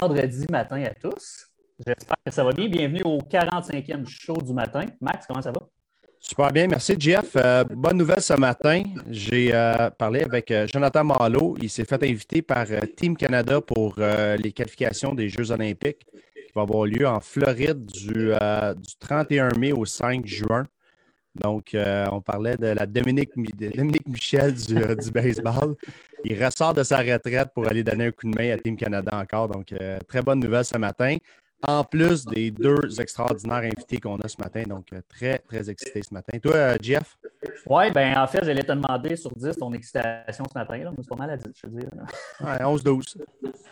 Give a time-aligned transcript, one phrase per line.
[0.00, 1.46] Vendredi matin à tous.
[1.86, 2.68] J'espère que ça va bien.
[2.68, 4.86] Bienvenue au 45e show du matin.
[4.98, 5.60] Max, comment ça va?
[6.18, 7.36] Super bien, merci Jeff.
[7.36, 8.82] Euh, bonne nouvelle ce matin.
[9.10, 11.54] J'ai euh, parlé avec euh, Jonathan Malo.
[11.60, 12.66] Il s'est fait inviter par
[12.96, 16.06] Team Canada pour les qualifications des Jeux olympiques
[16.46, 18.32] qui vont avoir lieu en Floride du,
[19.00, 20.64] 31 mai au 5 juin.
[21.34, 25.76] Donc, on parlait de la Dominique, Dominique Michel du, baseball.
[26.24, 29.10] Il ressort de sa retraite pour aller donner un coup de main à Team Canada
[29.14, 29.48] encore.
[29.48, 29.74] Donc,
[30.06, 31.16] très bonne nouvelle ce matin
[31.66, 34.62] en plus des deux extraordinaires invités qu'on a ce matin.
[34.62, 36.38] Donc, euh, très, très excité ce matin.
[36.38, 37.18] Toi, euh, Jeff?
[37.66, 40.92] Oui, ben en fait, j'allais te demander sur 10 ton excitation ce matin.
[40.96, 41.90] C'est pas mal à dire, je veux dire.
[42.40, 43.16] Ouais, 11-12.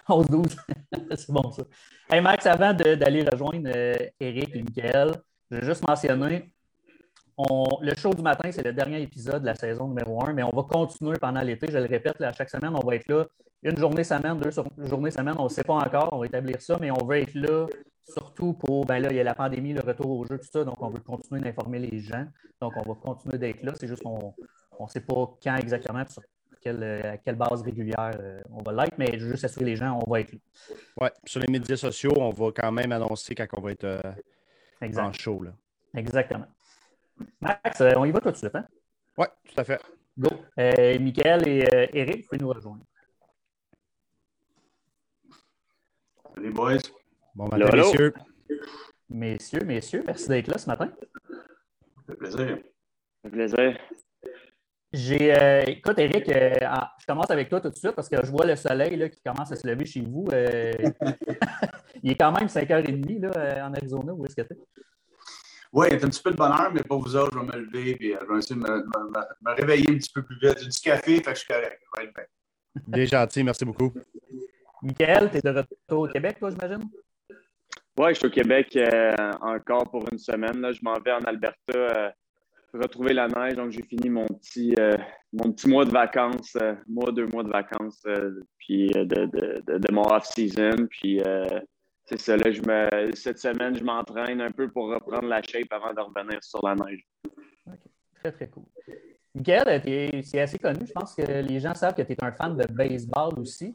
[0.09, 0.57] 11-12.
[1.17, 1.63] C'est bon, ça.
[2.11, 5.15] Hey, Max, avant d'aller rejoindre euh, Eric et Michael,
[5.51, 6.53] je vais juste mentionner
[7.39, 10.51] le show du matin, c'est le dernier épisode de la saison numéro 1, mais on
[10.51, 11.69] va continuer pendant l'été.
[11.71, 13.27] Je le répète, à chaque semaine, on va être là
[13.63, 14.51] une journée semaine, deux
[14.87, 17.35] journées semaine, on ne sait pas encore, on va établir ça, mais on veut être
[17.35, 17.67] là
[18.05, 20.65] surtout pour, ben là, il y a la pandémie, le retour au jeu, tout ça,
[20.65, 22.27] donc on veut continuer d'informer les gens.
[22.61, 23.73] Donc, on va continuer d'être là.
[23.79, 24.35] C'est juste qu'on
[24.81, 26.23] ne sait pas quand exactement, sur
[26.61, 30.11] quelle, à quelle base régulière euh, on va l'être, mais juste assurer les gens, on
[30.11, 30.39] va être là.
[31.03, 34.01] Oui, sur les médias sociaux, on va quand même annoncer quand on va être euh,
[34.97, 35.43] en show.
[35.43, 35.51] Là.
[35.95, 36.47] Exactement.
[37.41, 38.67] Max, euh, on y va tout de suite, hein?
[39.17, 39.81] Oui, tout à fait.
[40.19, 40.29] Go.
[40.59, 42.83] Euh, Michael et Eric, vous pouvez nous rejoindre.
[46.35, 46.79] Salut, boys.
[47.35, 48.15] Bon matin, messieurs.
[49.09, 50.91] Messieurs, messieurs, merci d'être là ce matin.
[50.99, 52.49] Ça fait plaisir.
[52.49, 53.79] Ça fait plaisir.
[54.93, 56.55] J'ai, euh, écoute, Eric, euh,
[56.99, 59.21] je commence avec toi tout de suite parce que je vois le soleil là, qui
[59.21, 60.27] commence à se lever chez vous.
[60.33, 60.73] Euh,
[62.03, 64.15] il est quand même 5h30 là, en Arizona.
[64.15, 64.59] Où est-ce que tu es?
[65.79, 67.65] Oui, il est un petit peu de bonheur, mais pour vous autres, je vais me
[67.65, 70.59] lever et je vais essayer de me, réveiller un petit peu plus vite.
[70.59, 71.81] J'ai du café, fait que je suis correct.
[72.89, 73.93] Bien gentil, merci beaucoup.
[74.83, 76.91] Michael, tu es de retour au Québec, toi, j'imagine?
[77.97, 80.61] Oui, je suis au Québec euh, encore pour une semaine.
[80.61, 80.73] Là.
[80.73, 82.11] Je m'en vais en Alberta euh,
[82.75, 83.55] retrouver la neige.
[83.55, 84.97] Donc, j'ai fini mon petit, euh,
[85.33, 86.57] mon petit mois de vacances,
[86.89, 88.03] mois, deux mois de vacances,
[88.59, 90.89] puis de, de, de, mon off-season.
[90.91, 91.23] Puis,
[92.09, 95.71] c'est ça, là, je me, cette semaine, je m'entraîne un peu pour reprendre la shape
[95.71, 97.07] avant de revenir sur la neige.
[97.67, 97.79] OK,
[98.19, 98.65] très, très cool.
[99.35, 100.87] Michael, c'est assez connu.
[100.87, 103.75] Je pense que les gens savent que tu es un fan de baseball aussi.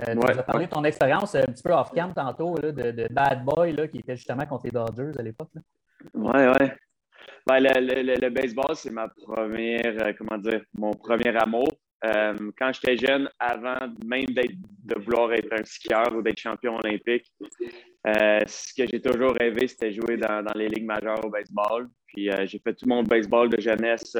[0.00, 3.06] Euh, tu nous as parlé de ton expérience un petit peu off-cam tantôt de, de,
[3.10, 5.50] Bad Boy là, qui était justement contre les Dodgers à l'époque.
[6.14, 6.68] Oui, oui.
[7.46, 11.68] Ben, le, le, baseball, c'est ma première, euh, comment dire, mon premier amour.
[12.04, 17.32] Euh, quand j'étais jeune, avant même de vouloir être un skieur ou d'être champion olympique,
[18.06, 21.88] ce que j'ai toujours rêvé, c'était jouer dans, les ligues majeures au baseball.
[22.06, 24.16] Puis j'ai fait tout mon baseball de jeunesse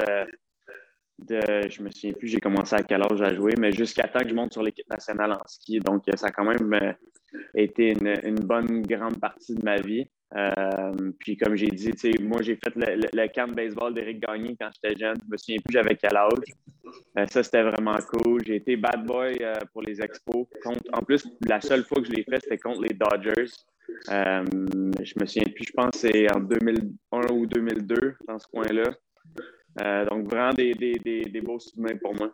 [1.19, 4.19] de, je me souviens plus, j'ai commencé à quel âge à jouer, mais jusqu'à temps
[4.19, 5.79] que je monte sur l'équipe nationale en ski.
[5.79, 6.93] Donc, ça a quand même euh,
[7.55, 10.05] été une, bonne grande partie de ma vie.
[10.35, 14.99] Euh, puis, comme j'ai dit, moi, j'ai fait le, camp baseball d'Éric Gagné quand j'étais
[14.99, 15.15] jeune.
[15.25, 16.53] Je me souviens plus j'avais quel âge.
[17.17, 18.43] Euh, ça, c'était vraiment cool.
[18.45, 19.37] J'ai été bad boy
[19.71, 20.47] pour les expos.
[20.93, 23.51] en plus, la seule fois que je l'ai fait, c'était contre les Dodgers.
[24.07, 28.91] je me souviens plus, je pense que c'est en 2001 ou 2002, dans ce coin-là.
[29.81, 30.93] Euh, donc, vraiment des, des,
[31.25, 32.33] des, beaux souvenirs pour moi.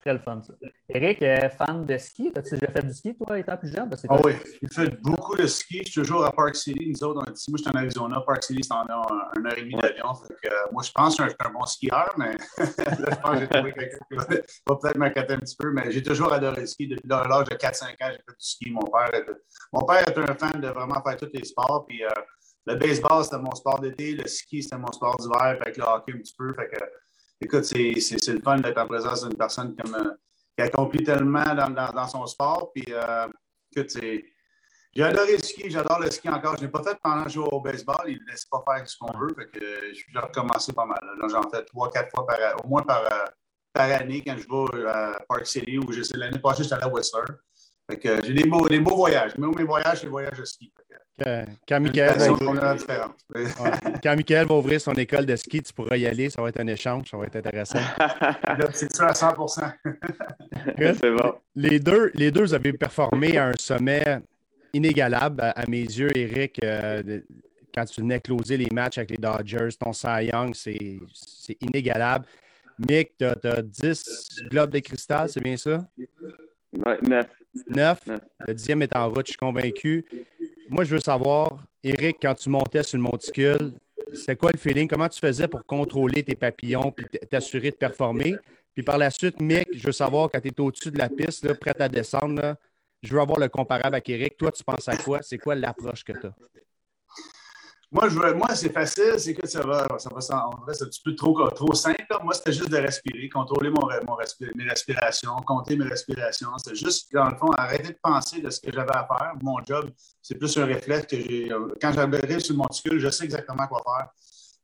[0.00, 0.54] Très le fun, ça.
[0.88, 3.90] Eric, euh, fan de ski, as-tu déjà fait du ski, toi, étant plus jeune?
[4.08, 4.32] Ah oui,
[4.62, 5.82] j'ai fait beaucoup de ski.
[5.84, 6.90] Je suis toujours à Park City.
[6.90, 8.22] Nous autres, moi, je suis en Arizona.
[8.26, 10.12] Park City, c'est en un, heure et demie d'avion.
[10.46, 12.66] Euh, moi, je pense que je suis un bon skieur, mais là,
[13.10, 14.24] je pense que j'ai trouvé quelqu'un qui va,
[14.76, 15.70] peut-être m'inquiéter un petit peu.
[15.70, 16.88] Mais j'ai toujours adoré le ski.
[16.88, 18.70] Depuis l'âge de 4-5 ans, j'ai fait du ski.
[18.70, 19.10] Mon père,
[19.70, 21.84] mon père est un fan de vraiment faire tous les sports.
[21.86, 22.02] Puis,
[22.64, 24.14] le baseball, c'était mon sport d'été.
[24.14, 25.58] Le ski, c'était mon sport d'hiver.
[25.60, 26.54] Avec le hockey un petit peu.
[26.54, 26.78] Fait que,
[27.40, 30.10] écoute, c'est le fun d'être en présence d'une personne comme, euh,
[30.56, 32.70] qui accomplit tellement dans, dans, son sport.
[32.74, 33.28] Puis, euh,
[33.74, 33.96] écoute,
[34.92, 36.56] j'ai adoré le ski, j'adore le ski encore.
[36.56, 38.04] Je n'ai pas fait pendant que je jouais au baseball.
[38.08, 39.34] Ils ne laissent pas faire ce qu'on veut.
[39.34, 41.00] Fait que j'ai recommencé pas mal.
[41.30, 43.26] J'en fais trois, quatre fois par, au moins par, euh,
[43.72, 47.22] par année quand je vais à Park City ou l'année passée, j'étais allé à Whistler.
[47.90, 49.32] Fait que j'ai des beaux, des beaux voyages.
[49.36, 50.72] Mais mes voyages, c'est des voyages de ski.
[51.68, 52.16] Quand, Michael
[54.46, 54.80] va ouvrir...
[54.80, 56.30] son école de ski, tu pourras y aller.
[56.30, 57.10] Ça va être un échange.
[57.10, 57.80] Ça va être intéressant.
[58.72, 59.34] c'est ça à 100
[60.78, 61.34] C'est bon.
[61.54, 64.20] Les deux, les deux avaient performé à un sommet
[64.72, 66.62] inégalable à, mes yeux, Eric.
[66.64, 67.20] Euh,
[67.74, 72.24] quand tu venais closer les matchs avec les Dodgers, ton Cy Young, c'est inégalable.
[72.78, 75.86] Mick, tu as, 10 globes de cristal, c'est bien ça?
[75.98, 76.06] Oui,
[77.02, 77.26] 9.
[77.68, 78.00] 9.
[78.46, 80.04] Le dixième est en route, je suis convaincu.
[80.68, 83.72] Moi, je veux savoir, Eric, quand tu montais sur le monticule,
[84.14, 84.88] c'est quoi le feeling?
[84.88, 88.36] Comment tu faisais pour contrôler tes papillons et t'assurer de performer?
[88.74, 91.44] Puis par la suite, Mick, je veux savoir, quand tu es au-dessus de la piste,
[91.44, 92.56] là, prêt à descendre,
[93.02, 94.36] Je veux avoir le comparable avec Eric.
[94.36, 95.22] Toi, tu penses à quoi?
[95.22, 96.34] C'est quoi l'approche que tu as?
[97.92, 101.50] Moi, moi c'est facile, c'est que ça va, ça va c'est un petit peu trop,
[101.50, 102.04] trop simple.
[102.22, 104.16] Moi, c'était juste de respirer, contrôler mon, mon
[104.54, 106.50] mes respirations, compter mes respirations.
[106.58, 109.32] C'était juste, dans le fond, arrêter de penser de ce que j'avais à faire.
[109.42, 109.90] Mon job,
[110.22, 111.48] c'est plus un réflexe que j'ai.
[111.80, 114.08] Quand j'arrive sur le monticule, je sais exactement quoi faire.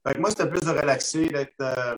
[0.06, 1.60] Fait moi, c'était plus de relaxer, d'être.
[1.60, 1.96] Euh,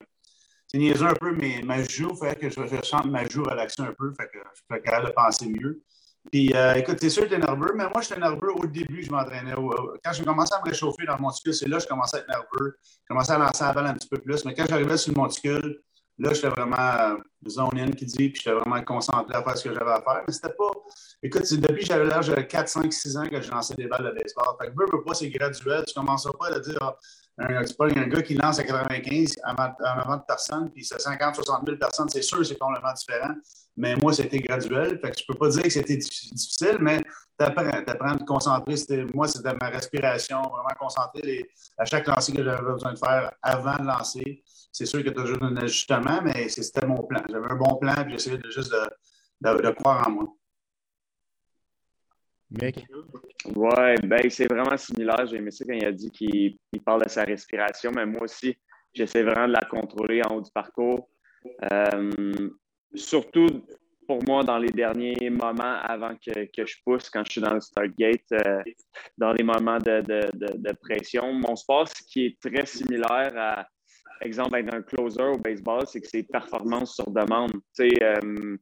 [0.65, 3.93] c'est un peu, mais ma joue, fait que je, je chante ma joue relaxer un
[3.97, 5.83] peu, fait que je suis capable de penser mieux.
[6.31, 9.03] Puis, euh, écoute, c'est sûr que tu es nerveux, mais moi, j'étais nerveux au début,
[9.03, 9.53] je m'entraînais.
[10.03, 12.19] Quand j'ai commencé à me réchauffer dans le monticule, c'est là que je commençais à
[12.19, 12.77] être nerveux.
[12.83, 14.45] Je commençais à lancer la balle un petit peu plus.
[14.45, 15.81] Mais quand j'arrivais sur le monticule,
[16.19, 17.17] là, j'étais vraiment euh,
[17.47, 20.23] zone qui dit, puis j'étais vraiment concentré à faire ce que j'avais à faire.
[20.27, 20.71] Mais c'était pas.
[21.23, 24.05] Écoute, depuis que j'avais l'âge de 4, 5, 6 ans que j'ai lancé des balles
[24.05, 24.55] de baseball.
[24.61, 25.83] Fait que veux, veux pas, c'est graduel.
[25.87, 26.95] Tu commences pas à dire, ah,
[27.77, 31.65] pas un gars qui lance à 95 avant, avant de personnes, puis c'est 50, 60
[31.65, 33.33] 000 personnes, c'est sûr, c'est complètement différent.
[33.77, 34.99] Mais moi, c'était graduel.
[34.99, 37.01] Fait que je peux pas dire que c'était difficile, mais
[37.39, 38.75] tu apprends, à te concentrer.
[39.13, 43.77] Moi, c'était ma respiration, vraiment concentrer à chaque lancer que j'avais besoin de faire avant
[43.77, 44.43] de lancer.
[44.73, 47.21] C'est sûr que tu as juste un ajustement, mais c'était mon plan.
[47.29, 48.73] J'avais un bon plan, puis j'essayais de, juste
[49.41, 50.38] de croire en moi.
[52.51, 52.85] Mec?
[53.55, 55.25] Ouais, ben c'est vraiment similaire.
[55.27, 58.57] J'ai aimé ça quand il a dit qu'il parle de sa respiration, mais moi aussi,
[58.93, 61.09] j'essaie vraiment de la contrôler en haut du parcours.
[61.71, 62.11] Euh,
[62.95, 63.47] surtout
[64.09, 67.53] pour moi, dans les derniers moments avant que, que, je pousse, quand je suis dans
[67.53, 68.63] le start gate, euh,
[69.15, 71.31] dans les moments de, de, de, pression.
[71.31, 73.67] Mon sport, ce qui est très similaire à,
[74.21, 77.51] exemple, avec un closer au baseball, c'est que c'est performance sur demande.
[77.79, 78.57] Euh,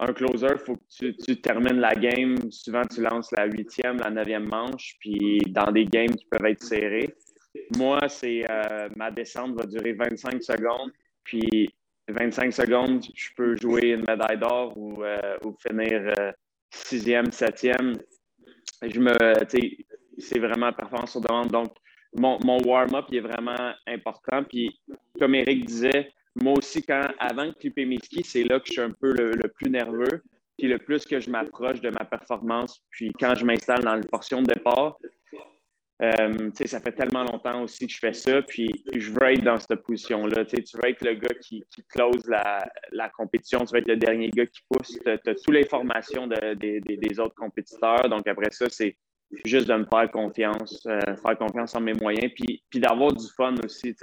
[0.00, 2.36] un closer, il faut que tu, termines la game.
[2.50, 6.62] Souvent, tu lances la huitième, la neuvième manche, puis dans des games qui peuvent être
[6.62, 7.14] serrés.
[7.76, 10.90] Moi, c'est euh, ma descente va durer 25 secondes,
[11.22, 11.68] puis
[12.08, 15.36] 25 secondes, je peux jouer une médaille d'or ou, euh,
[15.68, 16.32] finir euh,
[16.70, 17.98] sixième, septième.
[18.82, 19.12] Je me,
[20.18, 21.48] c'est vraiment performance sur demande.
[21.48, 21.72] Donc,
[22.16, 24.42] mon, mon warm-up est vraiment important.
[24.44, 24.80] Puis,
[25.18, 28.72] comme Eric disait, moi aussi, quand, avant de clipper mes skis, c'est là que je
[28.72, 30.22] suis un peu le, plus nerveux.
[30.58, 34.02] Puis le plus que je m'approche de ma performance, puis quand je m'installe dans la
[34.02, 34.98] portion de départ,
[36.02, 39.58] euh, ça fait tellement longtemps aussi que je fais ça, puis je veux être dans
[39.58, 40.44] cette position-là.
[40.44, 44.46] Tu veux être le gars qui, close la, compétition, tu veux être le dernier gars
[44.46, 44.98] qui pousse.
[45.02, 48.08] Tu as, toutes les formations des autres compétiteurs.
[48.08, 48.96] Donc après ça, c'est
[49.44, 53.26] juste de me faire confiance, euh, faire confiance en mes moyens, puis, puis d'avoir du
[53.36, 53.94] fun aussi.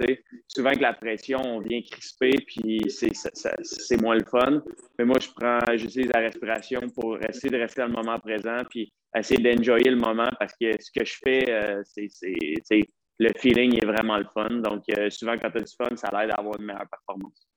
[0.46, 4.62] Souvent avec la pression, on vient crisper, puis c'est moins le fun.
[4.98, 8.62] Mais moi, je prends, j'utilise la respiration pour essayer de rester dans le moment présent,
[8.70, 12.84] puis essayer d'enjoyer le moment parce que ce que je fais, euh, c'est
[13.20, 14.48] le feeling est vraiment le fun.
[14.48, 17.48] Donc, euh, souvent, quand tu as du fun, ça l'aide à avoir une meilleure performance.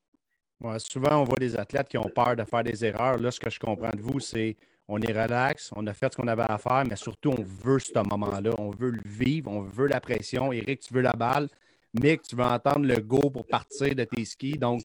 [0.80, 3.18] Souvent, on voit des athlètes qui ont peur de faire des erreurs.
[3.18, 4.58] Là, ce que je comprends de vous, c'est
[4.92, 7.80] on est relax, on a fait ce qu'on avait à faire, mais surtout, on veut
[7.80, 8.52] ce moment-là.
[8.58, 10.52] On veut le vivre, on veut la pression.
[10.52, 11.48] Eric, tu veux la balle.
[11.94, 14.58] Mick, tu veux entendre le go pour partir de tes skis.
[14.58, 14.82] Donc,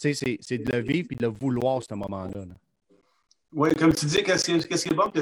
[0.00, 2.46] tu sais, c'est de le vivre et de le vouloir, ce moment-là.
[3.52, 5.12] oui, comme tu dis, qu'est-ce qui est bon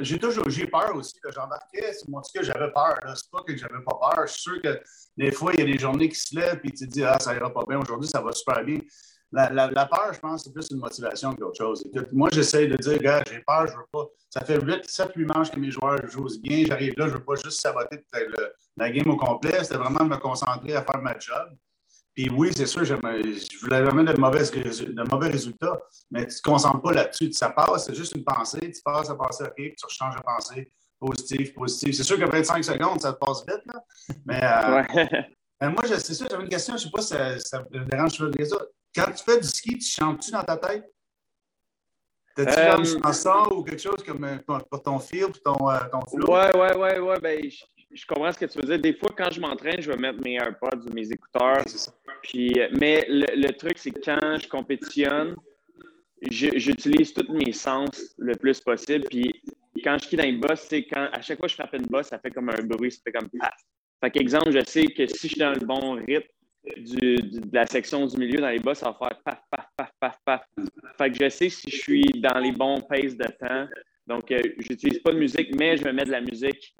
[0.00, 1.14] j'ai toujours j'ai peur aussi.
[1.34, 2.98] J'embarquais sur mon que j'avais peur.
[3.14, 4.26] C'est pas que j'avais pas peur.
[4.26, 4.80] Je suis sûr que
[5.18, 7.18] des fois, il y a des journées qui se lèvent et tu te dis Ah,
[7.20, 8.78] ça ira pas bien aujourd'hui, ça va super bien.
[9.32, 11.82] La, la, peur, je pense, c'est plus une motivation qu'autre chose.
[12.12, 14.06] moi, j'essaie de dire, gars, j'ai peur, je veux pas.
[14.28, 16.64] Ça fait 8, 7, 8 manches que mes joueurs jouent bien.
[16.66, 18.04] J'arrive là, je veux pas juste saboter
[18.76, 19.64] la game au complet.
[19.64, 21.56] C'était vraiment me concentrer à faire ma job.
[22.14, 26.38] Puis oui, c'est sûr, je, voulais vraiment de mauvais, de mauvais résultats, mais tu ne
[26.38, 27.32] te concentres pas là-dessus.
[27.32, 28.60] Ça passe, c'est juste une pensée.
[28.60, 30.70] Tu passes à penser, OK, tu rechanges de pensée.
[31.00, 31.96] Positif, positif.
[31.96, 33.82] C'est sûr qu'après 5 secondes, ça te passe vite, là.
[34.26, 34.40] Mais,
[35.64, 38.20] euh, moi, c'est sûr, j'avais une question, je ne sais pas si ça, ça dérange
[38.36, 38.58] les ça
[38.94, 40.92] quand tu fais du ski, tu chantes-tu dans ta tête?
[42.34, 44.38] T'as-tu euh, une chanson ou quelque chose comme euh,
[44.70, 46.32] pour ton fil, pour ton, euh, ton flow?
[46.32, 47.20] Ouais, ouais, ouais, ouais.
[47.20, 47.42] Ben,
[47.92, 48.78] je, comprends ce que tu veux dire.
[48.78, 51.62] Des fois, quand je m'entraîne, je vais mettre mes AirPods ou mes écouteurs.
[52.22, 55.36] Puis, mais le, truc, c'est que quand je compétitionne,
[56.30, 59.04] j'utilise tous mes sens le plus possible.
[59.10, 59.42] Puis
[59.84, 61.86] quand je skie dans une bosse, c'est quand à chaque fois que je frappe une
[61.86, 63.54] bosse, ça fait comme un bruit, ça fait comme paf.
[64.00, 66.28] Fait qu'exemple, je sais que si je suis dans le bon rythme,
[66.76, 69.90] du, de la section du milieu dans les bas, ça va faire paf, paf, paf,
[69.98, 70.46] paf, paf.
[70.98, 73.66] Fait que je sais si je suis dans les bons paces de temps.
[74.06, 76.74] Donc, euh, j'utilise pas de musique, mais je me mets de la musique.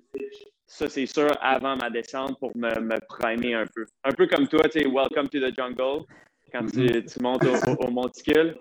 [0.67, 3.85] Ça, c'est sûr, avant ma descente pour me, me primer un peu.
[4.05, 6.05] Un peu comme toi, tu sais, Welcome to the Jungle,
[6.53, 7.13] quand tu, mm-hmm.
[7.13, 7.45] tu montes
[7.79, 8.57] au, monticule.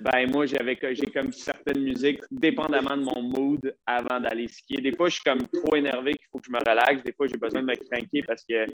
[0.00, 4.80] Ben moi, j'avais j'ai comme certaines musiques, dépendamment de mon mood, avant d'aller skier.
[4.80, 7.02] Des fois, je suis comme trop énervé qu'il faut que je me relaxe.
[7.02, 8.66] Des fois, j'ai besoin de me craquer parce que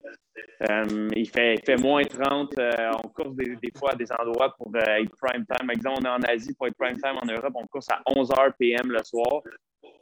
[0.71, 2.59] euh, il, fait, fait moins 30.
[2.59, 2.71] Euh,
[3.05, 5.67] on course des, fois à des endroits pour euh, être prime time.
[5.67, 8.01] Par exemple, on est en Asie pour être prime time en Europe, on course à
[8.07, 9.43] 11h PM le soir.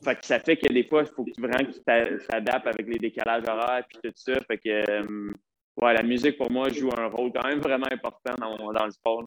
[0.02, 2.86] Fait que ça fait que des fois, il faut que vraiment que tu t'adaptes avec
[2.86, 4.32] les décalages horaires et tout ça.
[4.46, 5.28] Fait que
[5.82, 8.90] ouais, la musique pour moi joue un rôle quand même vraiment important dans, dans le
[8.90, 9.24] sport.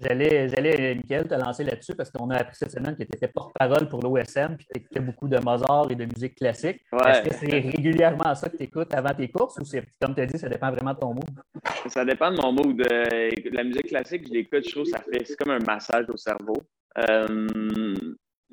[0.00, 3.28] J'allais, j'allais, Michael, te lancer là-dessus parce qu'on a appris cette semaine que tu étais
[3.28, 6.80] porte-parole pour l'OSM puis tu écoutais beaucoup de Mozart et de musique classique.
[7.06, 10.22] Est-ce que c'est régulièrement ça que tu écoutes avant tes courses ou c'est, comme tu
[10.22, 11.24] as dit, ça dépend vraiment de ton mood?
[11.88, 12.80] Ça dépend de mon mood.
[12.90, 16.06] Euh, la musique classique, je l'écoute, je trouve que ça fait, c'est comme un massage
[16.08, 16.56] au cerveau.
[16.98, 17.94] Euh,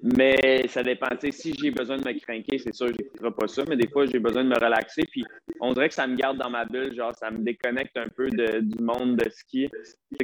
[0.03, 1.07] mais ça dépend.
[1.31, 3.63] si j'ai besoin de me craquer, c'est sûr, je n'écouterai pas ça.
[3.67, 5.03] Mais des fois, j'ai besoin de me relaxer.
[5.11, 5.23] Puis
[5.59, 6.93] on dirait que ça me garde dans ma bulle.
[6.95, 9.69] Genre, ça me déconnecte un peu du monde de ski.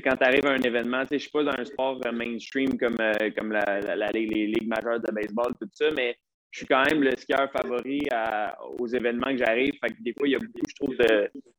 [0.03, 3.31] Quand tu arrives à un événement, je suis pas dans un sport mainstream comme, euh,
[3.35, 5.89] comme les, les, ligues majeures de baseball, tout ça.
[5.95, 6.17] Mais
[6.53, 8.07] je suis quand même le skieur favori
[8.77, 9.73] aux événements que j'arrive.
[9.81, 10.95] Que des fois, il y a beaucoup, je trouve,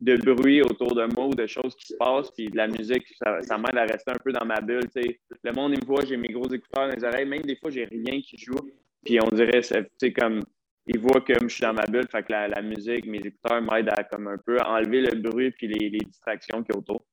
[0.00, 2.30] de, bruit autour de moi ou de choses qui se passent.
[2.30, 4.88] Puis de la musique, ça, m'aide à rester un peu dans ma bulle.
[4.94, 7.26] Le monde, il me voit, j'ai mes gros écouteurs dans les oreilles.
[7.26, 8.70] Même des fois, j'ai rien qui joue.
[9.04, 10.40] Puis on dirait, c'est comme,
[10.86, 12.06] ils voient que je suis dans ma bulle.
[12.08, 15.66] Fait que la, musique, mes écouteurs m'aident à comme un peu enlever le bruit puis
[15.66, 17.04] les, les distractions qu'il y a autour.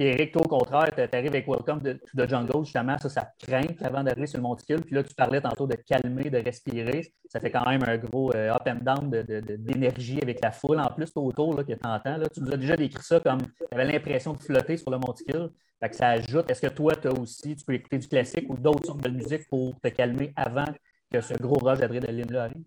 [0.00, 3.28] Puis Eric, toi, au contraire, tu arrives avec Welcome to the Jungle, justement, ça, ça
[3.38, 4.80] craint avant d'arriver sur le monticule.
[4.80, 7.12] Puis là, tu parlais tantôt de calmer, de respirer.
[7.28, 10.86] Ça fait quand même un gros euh, up and down d'énergie avec la foule en
[10.86, 12.16] plus autour là, que tu entends.
[12.16, 12.30] Là.
[12.30, 15.50] Tu nous as déjà décrit ça comme tu avais l'impression de flotter sur le monticule.
[15.92, 16.50] Ça ajoute.
[16.50, 19.50] Est-ce que toi, tu aussi, tu peux écouter du classique ou d'autres sortes de musique
[19.50, 20.72] pour te calmer avant
[21.12, 22.64] que ce gros rush d'adrénaline-là arrive?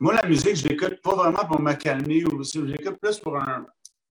[0.00, 2.24] Moi, la musique, je l'écoute pas vraiment pour me calmer.
[2.24, 3.64] ou Je l'écoute plus pour, un,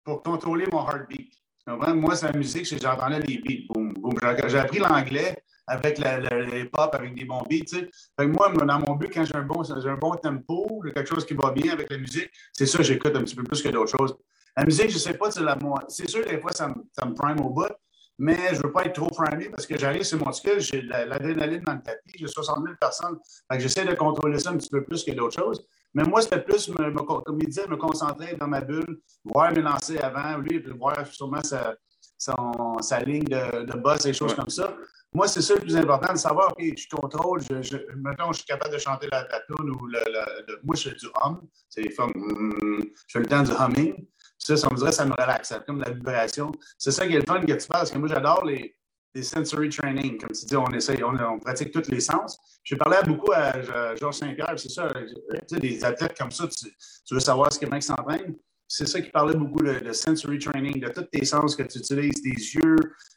[0.02, 1.38] pour contrôler mon heartbeat.
[1.76, 3.66] Moi, c'est la musique, j'entendais les beats.
[3.68, 4.14] Boum, boum.
[4.46, 8.26] J'ai appris l'anglais avec le hip-hop, avec des bons beats.
[8.26, 11.50] moi, dans mon but, quand j'ai un, bon, un bon tempo, quelque chose qui va
[11.50, 14.16] bien avec la musique, c'est ça j'écoute un petit peu plus que d'autres choses.
[14.56, 15.30] La musique, je ne sais pas,
[15.88, 17.70] c'est sûr, des fois, ça, me prime au bout,
[18.18, 20.82] mais je ne veux pas être trop primé parce que j'arrive sur mon skill, j'ai
[20.82, 23.18] l'adrénaline dans le tapis, j'ai 60 000 personnes.
[23.58, 25.64] j'essaie de contrôler ça un petit peu plus que d'autres choses.
[25.94, 29.62] Mais moi, c'était plus, me, comme il disait, me concentrer dans ma bulle, voir mes
[29.62, 31.74] lancers avant, lui, voir sûrement sa,
[32.18, 34.76] sa ligne de, de boss et des choses comme ça.
[35.14, 38.38] Moi, c'est ça le plus important, de savoir, OK, je contrôle, je, je, maintenant, je
[38.38, 40.00] suis capable de chanter la, la tune ou le,
[40.62, 44.06] moi, je fais du hum, c'est les femmes, mm, je fais le temps du humming.
[44.36, 46.52] Ça, ça me dirait, ça me relaxe, comme la vibration.
[46.76, 48.77] C'est ça qui est le fun que tu parles, parce que moi, j'adore les,
[49.14, 50.18] des sensory training.
[50.18, 52.38] Comme tu dis, on essaye, on, pratique tous les sens.
[52.62, 54.92] Je parlais beaucoup à Georges Saint-Pierre, c'est ça.
[54.92, 58.34] Tu sais, des athlètes comme ça, tu, veux savoir ce que le mec s'entraîne.
[58.66, 62.22] C'est ça qui parlait beaucoup de, sensory training, de tous tes sens que tu utilises,
[62.22, 62.76] tes yeux,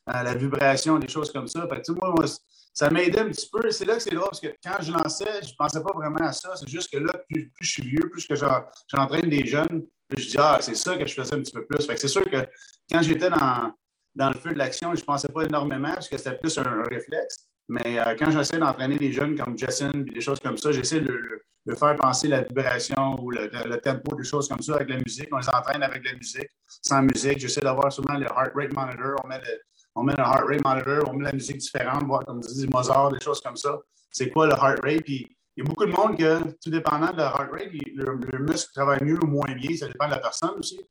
[0.10, 1.68] euh, la vibration, des choses comme ça.
[1.68, 2.26] Fait moi,
[2.74, 3.70] ça m'a aidé un petit peu.
[3.70, 6.26] C'est là que c'est drôle, parce que quand je lançais, je ne pensais pas vraiment
[6.26, 6.56] à ça.
[6.56, 9.86] C'est juste que là, plus, je suis vieux, plus que j'entraîne des jeunes,
[10.18, 11.86] je dis, ah, c'est ça que je faisais un petit peu plus.
[11.86, 12.48] c'est sûr que
[12.90, 13.74] quand j'étais dans,
[14.16, 16.84] dans le feu de l'action, je ne pensais pas énormément parce que c'était plus un,
[16.84, 17.48] réflexe.
[17.70, 21.42] Mais euh, quand j'essaie d'entraîner des jeunes comme Jason, des choses comme ça, j'essaie de,
[21.76, 25.30] faire penser la vibration ou le, tempo, des choses comme ça avec la musique.
[25.32, 27.40] On les entraîne avec la musique, sans musique.
[27.40, 29.16] J'essaie d'avoir souvent le heart rate monitor.
[29.24, 29.62] On met, le,
[29.96, 32.68] on met le heart rate monitor, on met la musique différente, voir comme tu dis,
[32.68, 33.80] Mozart, des choses comme ça.
[34.10, 35.04] C'est quoi le heart rate?
[35.04, 38.20] Puis il y a beaucoup de monde que, tout dépendant de la heart rate, le,
[38.34, 39.78] le muscle travaille mieux ou moins bien.
[39.78, 40.82] Ça dépend de la personne aussi.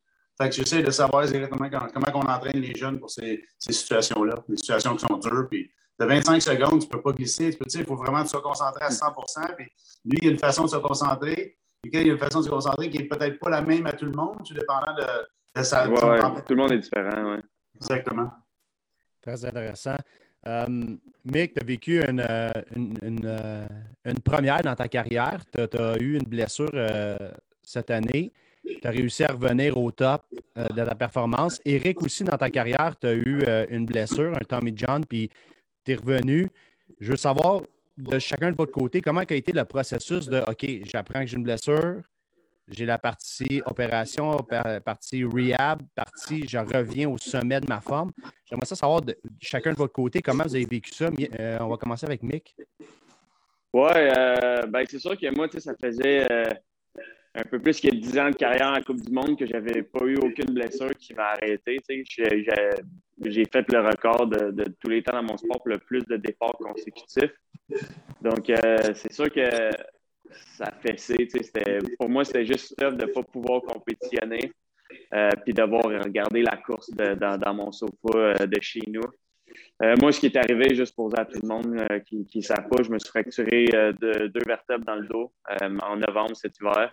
[0.40, 4.56] Fait que j'essaie de savoir exactement comment, on entraîne les jeunes pour ces, situations-là, des
[4.56, 5.46] situations qui sont dures.
[5.50, 7.54] Puis de 25 secondes, tu ne peux pas glisser.
[7.74, 9.14] il faut vraiment se concentrer à 100
[9.58, 9.66] Puis
[10.06, 11.58] lui, il y a une façon de se concentrer.
[11.84, 13.92] il y a une façon de se concentrer qui n'est peut-être pas la même à
[13.92, 15.86] tout le monde, tout dépendant de, de sa.
[15.86, 17.42] tout le monde est différent, oui.
[17.76, 18.30] Exactement.
[19.20, 19.96] Très intéressant.
[20.46, 23.66] Um, Mick, tu as vécu une, euh, euh,
[24.06, 25.44] une, première dans ta carrière.
[25.52, 26.72] Tu as, eu une blessure
[27.62, 28.32] cette année
[28.64, 30.22] tu as réussi à revenir au top
[30.56, 31.60] euh, de ta performance.
[31.64, 35.30] Eric, aussi, dans ta carrière, tu as eu euh, une blessure, un Tommy John, puis
[35.84, 36.48] tu es revenu.
[37.00, 37.62] Je veux savoir,
[37.96, 41.36] de chacun de votre côté, comment a été le processus de OK, j'apprends que j'ai
[41.36, 42.02] une blessure,
[42.68, 44.36] j'ai la partie opération,
[44.84, 48.12] partie rehab, partie je reviens au sommet de ma forme.
[48.48, 51.06] J'aimerais ça savoir de chacun de votre côté comment vous avez vécu ça.
[51.38, 52.54] Euh, on va commencer avec Mick.
[53.72, 53.90] Oui,
[54.68, 56.26] ben c'est sûr que moi, ça faisait
[57.34, 60.04] un peu plus que 10 ans de carrière en Coupe du Monde que j'avais pas
[60.04, 61.78] eu aucune blessure qui m'a arrêté.
[61.86, 66.16] J'ai fait le record de, tous les temps dans mon sport pour le plus de
[66.16, 67.34] départs consécutifs.
[68.20, 69.48] Donc, euh, c'est sûr que
[70.56, 71.28] ça fessé.
[71.98, 74.52] Pour moi, c'était juste tough de ne pas pouvoir compétitionner
[75.14, 79.02] euh, puis d'avoir regardé la course dans, mon sofa euh, de chez nous.
[79.82, 82.42] Euh, moi, ce qui est arrivé, juste pour dire à tout le monde qui ne
[82.42, 86.58] savent pas, je me suis fracturé de, deux vertèbres dans le dos en novembre cet
[86.60, 86.92] hiver.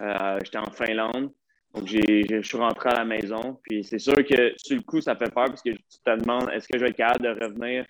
[0.00, 1.30] J'étais en Finlande.
[1.74, 3.60] Donc, je suis rentré à la maison.
[3.62, 6.50] Puis, c'est sûr que sur le coup, ça fait peur parce que tu te demandes
[6.52, 7.86] est-ce que je vais être capable de revenir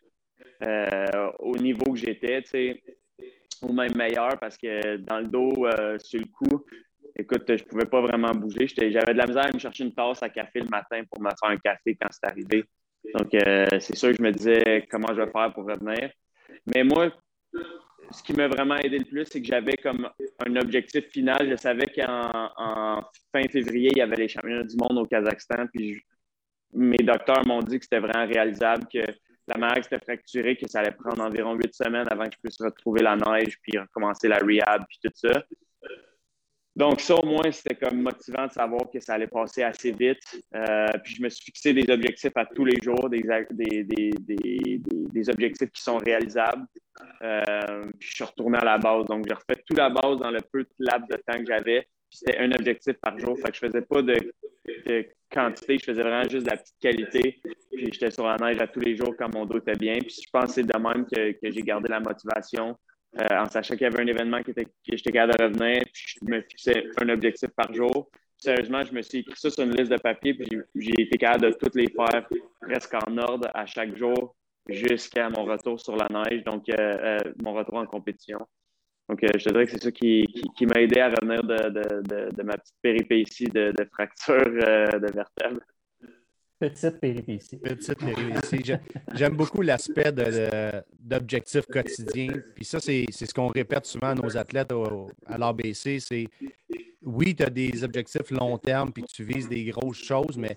[1.38, 2.42] au niveau que j'étais,
[3.62, 5.66] ou même meilleur parce que dans le dos,
[5.98, 6.64] sur le coup,
[7.16, 8.66] écoute, je pouvais pas vraiment bouger.
[8.68, 11.30] J'avais de la misère à me chercher une tasse à café le matin pour me
[11.30, 12.64] faire un café quand c'est arrivé.
[13.14, 16.10] Donc, euh, c'est sûr que je me disais comment je vais faire pour revenir.
[16.74, 17.10] Mais moi,
[18.10, 20.08] ce qui m'a vraiment aidé le plus, c'est que j'avais comme
[20.46, 21.48] un objectif final.
[21.48, 23.02] Je savais qu'en
[23.32, 25.66] fin février, il y avait les championnats du monde au Kazakhstan.
[25.72, 26.02] Puis
[26.72, 29.04] mes docteurs m'ont dit que c'était vraiment réalisable, que
[29.46, 32.60] la manière s'était fracturée, que ça allait prendre environ huit semaines avant que je puisse
[32.60, 35.42] retrouver la neige, puis recommencer la rehab, puis tout ça.
[36.80, 40.22] Donc, ça, au moins, c'était comme motivant de savoir que ça allait passer assez vite.
[40.54, 43.20] Euh, puis, je me suis fixé des objectifs à tous les jours, des,
[45.28, 46.64] objectifs qui sont réalisables.
[47.20, 49.04] Euh, puis, je suis retourné à la base.
[49.04, 51.86] Donc, j'ai refait toute la base dans le peu de laps de temps que j'avais.
[52.08, 53.36] C'était un objectif par jour.
[53.38, 54.16] Fait que je faisais pas de,
[55.30, 57.42] quantité, je faisais vraiment juste de la petite qualité.
[57.70, 59.98] Puis, j'étais sur la neige à tous les jours quand mon dos était bien.
[59.98, 62.74] Puis, je pense que c'est de même que j'ai gardé la motivation.
[63.18, 65.82] Euh, en sachant qu'il y avait un événement qui était, que j'étais capable de revenir,
[65.92, 68.08] puis je me fixais un objectif par jour.
[68.38, 70.46] Sérieusement, je me suis écrit ça sur une liste de papier, puis
[70.76, 72.26] j'ai été capable de toutes les faire
[72.60, 74.36] presque en ordre à chaque jour
[74.68, 78.38] jusqu'à mon retour sur la neige, donc euh, euh, mon retour en compétition.
[79.08, 80.24] Donc, je te dirais que c'est ça qui,
[80.56, 85.60] qui, m'a aidé à revenir de, de, de, ma petite péripétie de, fracture de vertèbre.
[86.60, 87.56] Petite péripétie.
[87.56, 88.74] Petite péripétie.
[89.14, 90.12] J'aime beaucoup l'aspect
[91.00, 92.28] d'objectif quotidien.
[92.54, 94.72] Puis ça, c'est ce qu'on répète souvent à nos athlètes
[95.26, 96.00] à l'ABC.
[96.00, 96.26] C'est
[97.02, 100.56] oui, tu as des objectifs long terme puis tu vises des grosses choses, mais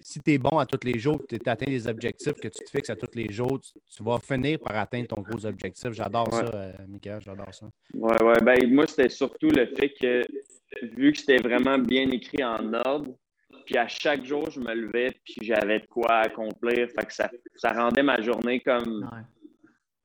[0.00, 2.70] si tu es bon à tous les jours, tu atteins des objectifs que tu te
[2.70, 5.90] fixes à tous les jours, tu, vas finir par atteindre ton gros objectif.
[5.92, 7.66] J'adore ça, euh, Mika, j'adore ça.
[7.94, 8.34] Oui, oui.
[8.44, 10.22] Ben, moi, c'était surtout le fait que,
[10.96, 13.14] vu que c'était vraiment bien écrit en ordre,
[13.64, 16.88] puis à chaque jour, je me levais, puis j'avais de quoi accomplir.
[16.88, 19.08] Fait que ça, ça rendait ma journée comme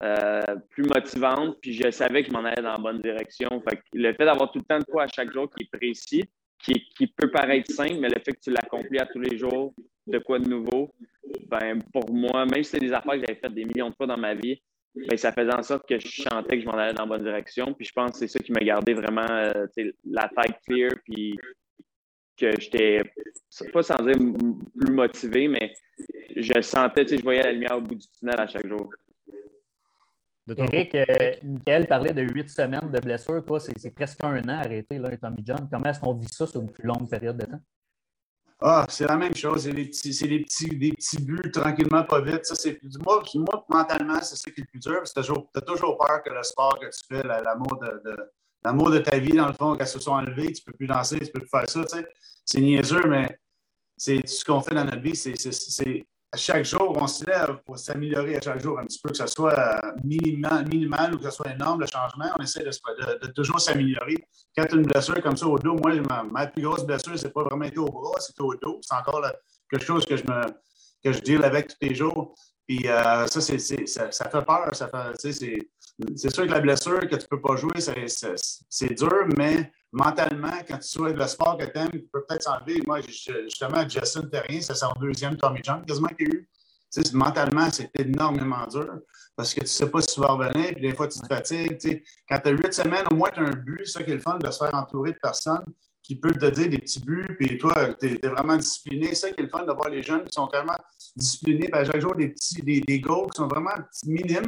[0.03, 1.57] euh, plus motivante.
[1.61, 3.49] Puis je savais que je m'en allais dans la bonne direction.
[3.67, 5.77] Fait que le fait d'avoir tout le temps de quoi à chaque jour qui est
[5.77, 6.23] précis,
[6.63, 9.73] qui, qui peut paraître simple, mais le fait que tu l'accomplis à tous les jours,
[10.05, 10.93] de quoi de nouveau,
[11.49, 14.07] ben pour moi, même si c'est des affaires que j'avais faites des millions de fois
[14.07, 14.61] dans ma vie,
[14.95, 17.23] ben, ça faisait en sorte que je chantais que je m'en allais dans la bonne
[17.23, 17.73] direction.
[17.73, 19.67] Puis je pense que c'est ça qui m'a gardé vraiment euh,
[20.05, 21.37] la tête clear, puis
[22.37, 23.01] que j'étais
[23.73, 24.15] pas sans dire
[24.79, 25.73] plus motivé, mais
[26.35, 28.89] je sentais, tu sais, je voyais la lumière au bout du tunnel à chaque jour.
[30.55, 33.43] Eric, euh, parlait de huit semaines de blessure.
[33.45, 35.67] Toi, c'est presque un an arrêté, là, Tommy John.
[35.69, 37.59] Comment est-ce qu'on vit ça sur une plus longue période de temps?
[38.59, 39.63] Ah, c'est la même chose.
[39.63, 42.45] C'est des petits, des petits, des petits buts tranquillement, pas vite.
[42.45, 45.03] Ça, c'est, moi, moi, mentalement, c'est ça qui est le plus dur.
[45.03, 48.15] Tu as, toujours peur que le sport que tu fais, l'amour de,
[48.63, 50.87] l'amour de ta vie, dans le fond, qu'elle se soit enlevée, tu ne peux plus
[50.87, 51.83] danser, tu ne peux plus faire ça.
[51.85, 52.07] Tu sais.
[52.45, 53.39] C'est niaiseux, mais
[53.95, 55.33] c'est ce qu'on fait dans notre vie, c'est
[56.31, 59.17] à chaque jour, on se lève pour s'améliorer à chaque jour un petit peu, que
[59.17, 62.25] ce soit minimal, minimal ou que ce soit énorme, le changement.
[62.37, 64.15] On essaie de, toujours s'améliorer.
[64.55, 65.93] Quand tu as une blessure comme ça au dos, moi,
[66.29, 68.79] ma, plus grosse blessure, c'est pas vraiment été au bras, c'est au dos.
[68.81, 69.25] C'est encore
[69.71, 70.41] quelque chose que je me
[71.03, 72.35] que je deal avec tous les jours.
[72.67, 74.75] Puis euh, ça, c'est, ça, ça, fait peur.
[74.75, 75.69] Ça fait,
[76.15, 80.53] c'est, sûr que la blessure que tu ne peux pas jouer, c'est, dur, mais mentalement,
[80.67, 82.81] quand tu souhaites le sport que tu aimes, tu peux peut-être s'enlever.
[82.85, 86.49] Moi, justement, Justin Terrien, c'est son deuxième Tommy John quasiment qu'il a eu.
[87.13, 88.99] Mentalement, c'est énormément dur
[89.35, 91.27] parce que tu ne sais pas si tu vas revenir, puis des fois, tu te
[91.27, 91.77] fatigues.
[91.77, 92.03] Tu sais.
[92.27, 93.81] Quand tu as huit semaines, au moins, tu as un but.
[93.85, 95.65] C'est ça qui est le fun de se faire entourer de personnes
[96.01, 99.09] qui peuvent te dire des petits buts, puis toi, tu es, vraiment discipliné.
[99.09, 100.77] C'est ça qui est le fun de voir les jeunes qui sont vraiment
[101.17, 104.47] disciplinés, puis à chaque jour, des petits des, des goals qui sont vraiment minimes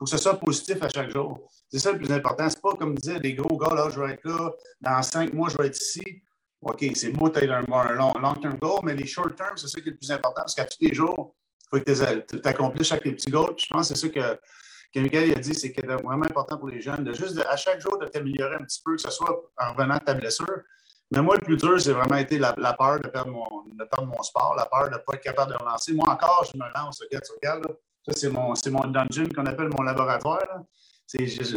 [0.00, 1.46] pour que ce soit positif à chaque jour.
[1.68, 2.48] C'est ça le plus important.
[2.48, 5.50] C'est pas comme dire des gros gars, là, je vais être là, dans cinq mois,
[5.50, 6.22] je vais être ici.
[6.62, 9.92] OK, c'est beau, tu as un, long-term goal, mais les short-term, c'est ça qui est
[9.92, 11.34] le plus important parce qu'à tous les jours,
[11.70, 13.52] il faut que tu accomplisses chaque petit goal.
[13.58, 16.70] je pense que c'est ça que, que a dit, c'est que c'est vraiment important pour
[16.70, 19.38] les jeunes, de juste à chaque jour de t'améliorer un petit peu, que ce soit
[19.58, 20.62] en revenant de ta blessure,
[21.10, 24.22] mais moi, le plus dur, c'est vraiment été la, peur de perdre, mon, de mon
[24.22, 25.92] sport, la peur de ne pas être capable de relancer.
[25.92, 27.26] Moi encore, je me lance, regarde.
[27.26, 27.34] Ça,
[28.14, 30.64] c'est mon, mon dungeon qu'on appelle mon laboratoire.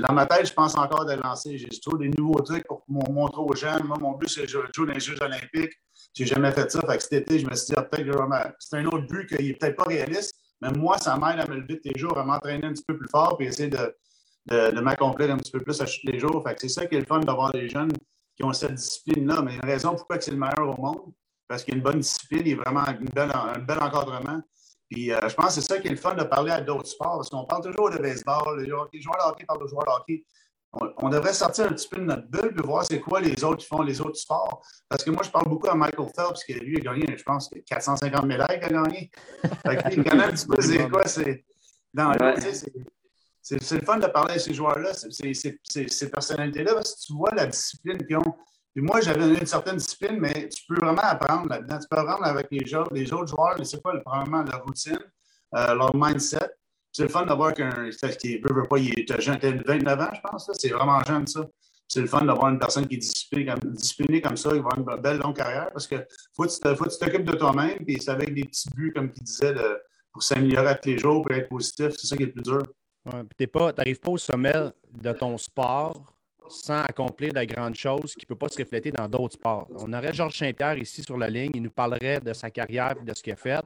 [0.02, 1.58] Dans ma tête, je pense encore de lancer.
[1.58, 3.84] J'ai toujours des nouveaux trucs pour montrer aux jeunes.
[3.84, 5.74] Moi, mon but, c'est de jouer dans les Jeux olympiques.
[6.16, 6.82] Je n'ai jamais fait ça.
[6.82, 9.44] Fait cet été, je me suis dit, ah, peut-être que c'est un autre but qui
[9.44, 12.24] n'est peut-être pas réaliste, mais moi, ça m'aide à me lever tous les jours, à
[12.24, 13.96] m'entraîner un petit peu plus fort et essayer de,
[14.48, 16.44] de, m'accomplir un petit peu plus à tous les jours.
[16.58, 17.92] C'est ça qui est le fun d'avoir des jeunes
[18.36, 19.42] qui ont cette discipline-là.
[19.42, 21.14] Mais une raison pourquoi c'est le meilleur au monde,
[21.48, 24.42] parce qu'il y a une bonne discipline, il y a vraiment un bel encadrement.
[24.94, 27.18] Puis je pense que c'est ça qui est le fun de parler à d'autres sports,
[27.18, 30.24] parce qu'on parle toujours de baseball, les joueurs de hockey parlent de joueurs de hockey
[30.98, 33.58] on, devrait sortir un petit peu de notre bulle et voir c'est quoi les autres
[33.58, 34.66] qui font les autres sports.
[34.90, 37.50] Parce que moi, je parle beaucoup à Michael Phelps, qui lui a gagné, je pense,
[37.68, 39.12] 450 médailles qu'il a gagné.
[39.92, 41.46] il connaît un petit peu c'est quoi, c'est.
[43.42, 47.46] c'est le fun de parler à ces joueurs-là, ces personnalités-là, parce que tu vois la
[47.46, 48.36] discipline qu'ils ont.
[48.74, 51.80] Puis moi, j'avais une certaine discipline, mais tu peux vraiment apprendre là-dedans.
[51.80, 55.00] Tu peux apprendre avec les, les autres joueurs, c'est quoi, probablement leur routine,
[55.56, 56.50] euh, leur mindset
[56.94, 57.90] c'est le fun d'avoir qu'un.
[58.20, 60.50] qui veut, pas, il est jeune, 29 ans, je pense.
[60.54, 61.42] C'est vraiment jeune, ça.
[61.88, 65.02] C'est le fun d'avoir une personne qui est disciplinée comme, ça, qui va avoir une
[65.02, 65.96] belle longue carrière parce que
[66.36, 69.54] faut que tu t'occupes de toi-même, puis c'est avec des petits buts, comme il disait,
[70.12, 71.90] pour s'améliorer tous les jours, pour être positif.
[71.98, 72.64] C'est ça qui est le plus dur.
[73.06, 74.54] Ouais, tu n'arrives pas au sommet
[74.92, 76.13] de ton sport
[76.54, 79.68] sans accomplir de grandes choses qui ne peuvent pas se refléter dans d'autres sports.
[79.76, 83.06] On aurait Georges Saint-Pierre ici sur la ligne, il nous parlerait de sa carrière et
[83.06, 83.62] de ce qu'il a fait.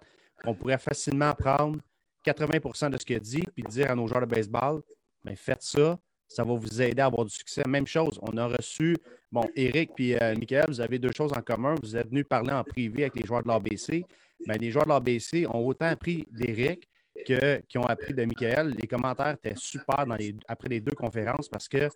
[0.45, 1.79] On pourrait facilement prendre
[2.25, 4.81] 80% de ce qu'il a dit, puis dire à nos joueurs de baseball,
[5.23, 5.97] bien, faites ça,
[6.27, 7.63] ça va vous aider à avoir du succès.
[7.67, 8.97] Même chose, on a reçu,
[9.31, 11.75] bon, Eric et euh, Michael, vous avez deux choses en commun.
[11.81, 14.05] Vous êtes venus parler en privé avec les joueurs de l'ABC.
[14.45, 16.87] Bien, les joueurs de l'ABC ont autant appris d'Eric
[17.25, 18.75] qu'ils ont appris de Michael.
[18.79, 20.05] Les commentaires étaient super
[20.47, 21.89] après les deux conférences parce que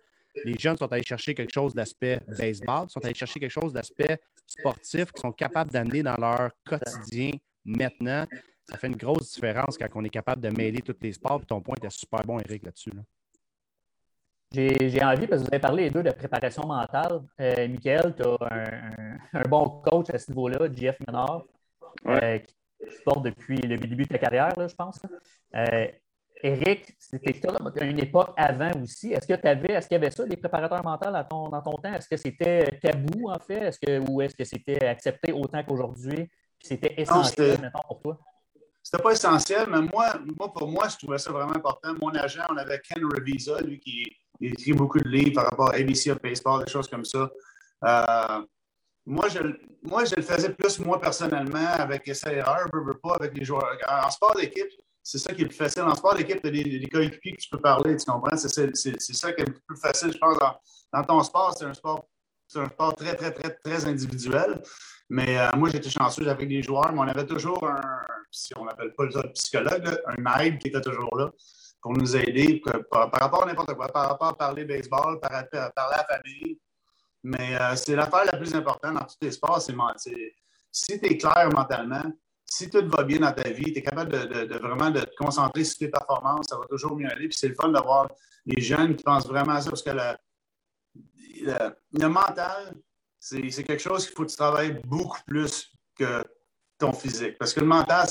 [0.44, 4.20] les jeunes sont allés chercher quelque chose d'aspect baseball, sont allés chercher quelque chose d'aspect
[4.46, 7.32] sportif qu'ils sont capables d'amener dans leur quotidien
[7.64, 8.26] maintenant
[8.64, 11.44] ça fait une grosse différence quand on est capable de mêler tous les sports.
[11.46, 12.92] ton point était super bon, Eric, là-dessus.
[14.52, 17.22] J'ai envie, parce que vous avez parlé les deux de préparation mentale.
[17.40, 21.44] Euh, Michael, tu as un, bon coach à ce niveau-là, Jeff Menard,
[22.06, 22.54] euh, qui
[23.04, 25.00] porte depuis le début de ta carrière, je pense.
[25.54, 25.88] Euh,
[26.42, 29.12] Eric, c'était à une époque avant aussi.
[29.12, 31.94] Est-ce que tu avais, est-ce qu'il y avait ça, des préparateurs mentaux dans ton temps?
[31.94, 33.68] Est-ce que c'était tabou, en fait?
[33.68, 36.28] Est-ce que, ou est-ce que c'était accepté autant qu'aujourd'hui?
[36.60, 38.18] C'était essentiel, maintenant pour toi?
[38.82, 41.94] C'était pas essentiel, mais moi, moi, pour moi, je trouvais ça vraiment important.
[42.00, 44.04] Mon agent, on avait Ken Revisa, lui, qui
[44.40, 47.30] écrit beaucoup de livres par rapport à ABC of Baseball, des choses comme ça.
[47.84, 48.44] Euh,
[49.06, 49.38] moi, je,
[49.82, 52.68] moi, je le faisais plus moi personnellement avec SAR,
[53.02, 53.76] pas avec les joueurs.
[53.88, 54.70] En sport d'équipe,
[55.02, 55.82] c'est ça qui est plus facile.
[55.82, 58.36] En sport d'équipe, tu as des, coéquipiers que tu peux parler, tu comprends?
[58.36, 60.38] C'est ça qui est le plus facile, je pense.
[60.38, 60.54] Dans,
[60.92, 62.06] dans ton sport, c'est un sport,
[62.54, 64.62] un sport très, très, très, très individuel.
[65.10, 67.80] Mais euh, moi, j'étais chanceux avec les joueurs, mais on avait toujours un,
[68.30, 71.30] si on n'appelle pas le psychologue, un aide qui était toujours là
[71.82, 75.72] pour nous aider par, rapport à n'importe quoi, par rapport à parler baseball, par, parler
[75.76, 76.58] à la famille.
[77.24, 79.74] Mais euh, c'est l'affaire la plus importante dans tous les sports, c'est
[80.70, 82.04] si tu es clair mentalement,
[82.54, 85.64] si tout va bien dans ta vie, tu es capable de, vraiment de te concentrer
[85.64, 87.28] sur tes performances, ça va toujours mieux aller.
[87.28, 88.10] Puis c'est le fun d'avoir
[88.44, 89.90] des jeunes qui pensent vraiment à ça parce que
[91.40, 92.74] le mental,
[93.18, 96.22] c'est quelque chose qu'il faut que tu travailles beaucoup plus que
[96.90, 97.38] physique.
[97.38, 98.06] Parce que le mental,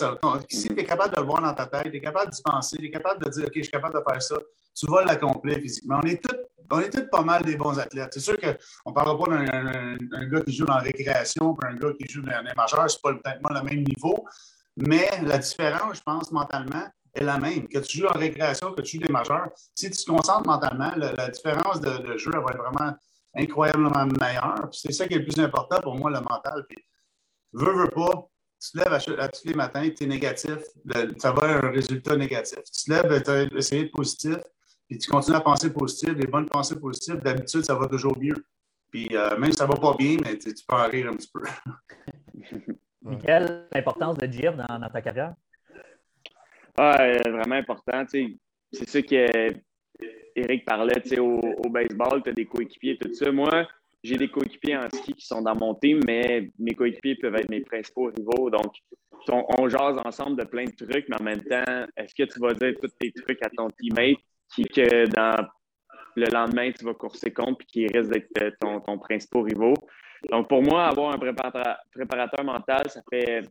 [0.48, 2.78] si tu es capable de le voir dans ta tête, tu es capable d'y penser,
[2.78, 4.36] tu es capable de dire OK, je suis capable de faire ça,
[4.74, 6.00] tu vas l'accomplir physiquement.
[6.02, 6.38] On est tous
[6.72, 8.12] on est pas mal des bons athlètes.
[8.14, 11.76] C'est sûr qu'on ne parlera pas d'un gars qui joue dans la récréation et un
[11.76, 14.26] gars qui joue dans les majeurs, c'est pas peut-être le même niveau.
[14.78, 17.68] Mais la différence, je pense, mentalement, est la même.
[17.68, 20.94] Que tu joues en récréation, que tu joues des majeurs, si tu te concentres mentalement,
[20.96, 22.96] la, différence de, jeu va être vraiment
[23.36, 24.70] incroyablement meilleur.
[24.72, 26.66] C'est ça qui est le plus important pour moi, le mental.
[26.70, 26.86] Puis,
[27.52, 28.30] veux, veux pas,
[28.62, 30.58] tu te lèves à, tous les matins, tu es négatif,
[31.18, 32.60] ça va avoir un résultat négatif.
[32.72, 34.38] Tu te lèves, tu as essayé de positif,
[34.88, 38.46] puis tu continues à penser positif, des bonnes pensées positives, d'habitude, ça va toujours mieux.
[38.92, 41.16] Puis euh, même si ça ne va pas bien, mais tu, peux en rire un
[41.16, 41.42] petit peu.
[43.26, 45.34] Quelle l'importance de GF dans, ta carrière?
[46.78, 48.06] Ah, vraiment important.
[48.08, 49.56] C'est ça que
[50.36, 53.32] Eric parlait au, au baseball, tu as des coéquipiers, tout ça.
[53.32, 53.68] Moi,
[54.04, 57.50] j'ai des coéquipiers en ski qui sont dans mon team, mais mes coéquipiers peuvent être
[57.50, 58.50] mes principaux rivaux.
[58.50, 58.74] Donc,
[59.30, 62.54] on, jase ensemble de plein de trucs, mais en même temps, est-ce que tu vas
[62.54, 64.18] dire tous tes trucs à ton teammate
[64.54, 65.48] qui, que dans
[66.16, 69.76] le lendemain, tu vas courser contre puis qui risque d'être euh, ton, ton principal rivaux?
[70.30, 73.42] Donc, pour moi, avoir un préparateur, préparateur mental, ça fait,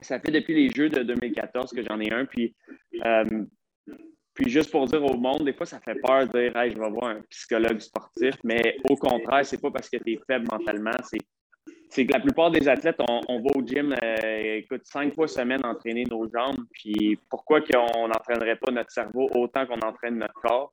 [0.00, 2.24] ça fait depuis les Jeux de 2014 que j'en ai un.
[2.24, 2.54] Puis,
[3.04, 3.24] euh,
[4.34, 6.90] puis juste pour dire au monde, des fois, ça fait peur de dire je vais
[6.90, 10.92] voir un psychologue sportif, mais au contraire, c'est pas parce que tu es faible mentalement,
[11.92, 15.60] c'est que la plupart des athlètes, on, va au gym, euh, écoute, cinq fois semaine
[15.64, 16.64] entraîner nos jambes.
[16.72, 20.72] Puis pourquoi qu'on n'entraînerait pas notre cerveau autant qu'on entraîne notre corps?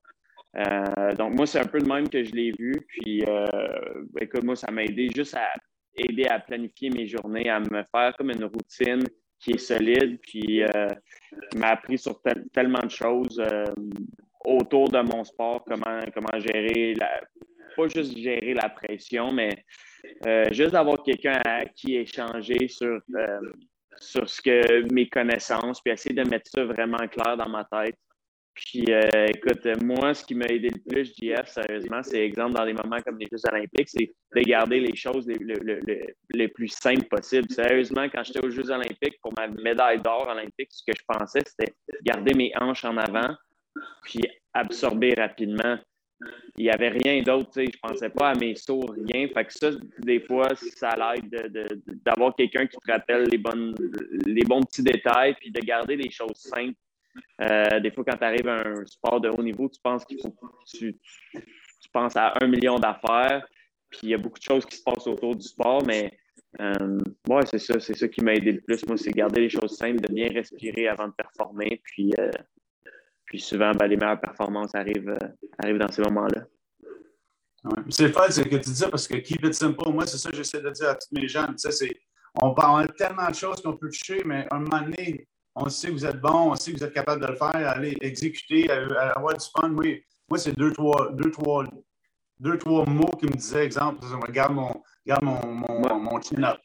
[0.56, 2.74] Euh, donc, moi, c'est un peu le même que je l'ai vu.
[2.88, 3.46] Puis, euh,
[4.20, 5.50] écoute, moi, ça m'a aidé juste à
[5.98, 9.04] aider à planifier mes journées, à me faire comme une routine
[9.40, 10.88] qui est solide, puis euh,
[11.56, 12.22] m'a appris sur
[12.54, 13.66] tellement de choses euh,
[14.46, 17.22] autour de mon sport, comment, comment gérer, la,
[17.76, 19.64] pas juste gérer la pression, mais
[20.26, 23.00] euh, juste d'avoir quelqu'un à qui échanger sur,
[24.00, 27.98] sur ce que mes connaissances, puis essayer de mettre ça vraiment clair dans ma tête.
[28.66, 32.66] Puis, euh, écoute, moi, ce qui m'a aidé le plus, JF, sérieusement, c'est exemple dans
[32.66, 35.38] des moments comme les Jeux olympiques, c'est de garder les choses les,
[36.32, 37.50] les, plus simples possibles.
[37.50, 41.40] Sérieusement, quand j'étais aux Jeux olympiques, pour ma médaille d'or olympique, ce que je pensais,
[41.46, 43.34] c'était garder mes hanches en avant,
[44.04, 45.78] puis absorber rapidement.
[46.58, 49.30] Il n'y avait rien d'autre, je ne pensais pas à mes sauts, rien.
[49.30, 53.74] Fait que ça, des fois, ça l'aide d'avoir quelqu'un qui te rappelle les, bonnes,
[54.26, 56.76] les bons petits détails, puis de garder les choses simples
[57.42, 60.20] euh, des fois, quand tu arrives à un sport de haut niveau, tu penses qu'il
[60.22, 61.00] faut tu,
[61.92, 63.48] penses à un million d'affaires,
[63.90, 66.18] puis il y a beaucoup de choses qui se passent autour du sport, mais
[66.60, 67.00] euh,
[67.46, 68.86] c'est ça, c'est ça qui m'a aidé le plus.
[68.88, 72.30] Moi, c'est garder les choses simples, de bien respirer avant de performer, puis, euh,
[73.26, 75.18] puis souvent, ben, les meilleures performances arrivent,
[75.58, 76.46] arrivent dans ces moments-là.
[77.90, 80.38] C'est fun, c'est que tu dis parce que keep it simple, moi, c'est ça que
[80.38, 81.48] j'essaie de dire à tous mes gens.
[82.42, 85.28] On parle tellement de choses qu'on peut toucher, mais à un moment donné,
[85.60, 87.56] on sait que vous êtes bon, on sait que vous êtes capable de le faire,
[87.56, 89.72] aller exécuter, avoir du fun.
[89.72, 91.66] Oui, moi, c'est deux, trois, deux, trois,
[92.40, 96.58] deux, trois mots qui me disaient, exemple, regarde mon, regarde mon, mon, mon chin-up.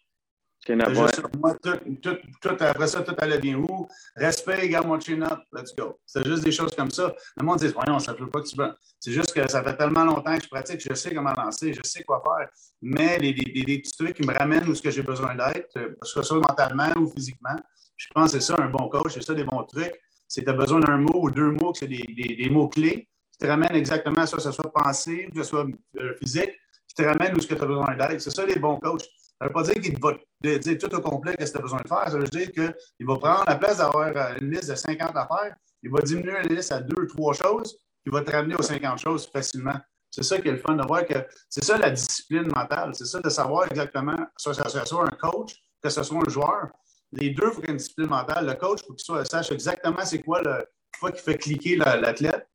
[1.38, 3.88] moi, tout, tout, après ça, tout allait bien où?
[4.16, 5.98] Respect, garde mon chin-up, let's go.
[6.06, 7.12] C'est juste des choses comme ça.
[7.36, 8.56] Le monde dit, non, ça ne peut pas que tu
[9.00, 11.80] C'est juste que ça fait tellement longtemps que je pratique, je sais comment lancer, je
[11.82, 12.48] sais quoi faire.
[12.82, 15.96] Mais les, les, petits trucs qui me ramènent où ce que j'ai besoin d'être, que
[16.02, 17.56] ce soit mentalement ou physiquement,
[18.04, 19.92] je pense que c'est ça un bon coach, c'est ça des bons trucs.
[20.34, 23.38] Que tu as besoin d'un mot ou deux mots, que c'est des, des, mots-clés qui
[23.38, 26.50] te ramènent exactement à ça, que ce soit pensée, que ce soit euh, physique,
[26.88, 28.20] qui te ramènent où ce que tu as besoin d'aide.
[28.20, 29.02] C'est ça les bons coachs.
[29.02, 30.12] Ça ne veut pas dire qu'il va
[30.42, 32.08] te dire tout au complet ce que tu as besoin de faire.
[32.08, 35.54] Ça veut dire qu'il va prendre la place d'avoir euh, une liste de 50 affaires,
[35.82, 38.62] il va diminuer la liste à deux ou trois choses, il va te ramener aux
[38.62, 39.78] 50 choses facilement.
[40.10, 41.14] C'est ça qui est le fun de voir que
[41.48, 42.94] c'est ça la discipline mentale.
[42.94, 46.68] C'est ça de savoir exactement, que ce soit un coach, que ce soit un joueur,
[47.16, 48.46] les deux, il faut qu'il y ait une discipline mentale.
[48.46, 50.64] Le coach, il faut qu'il sache exactement c'est quoi le
[50.98, 52.46] fois qu'il fait cliquer l'athlète.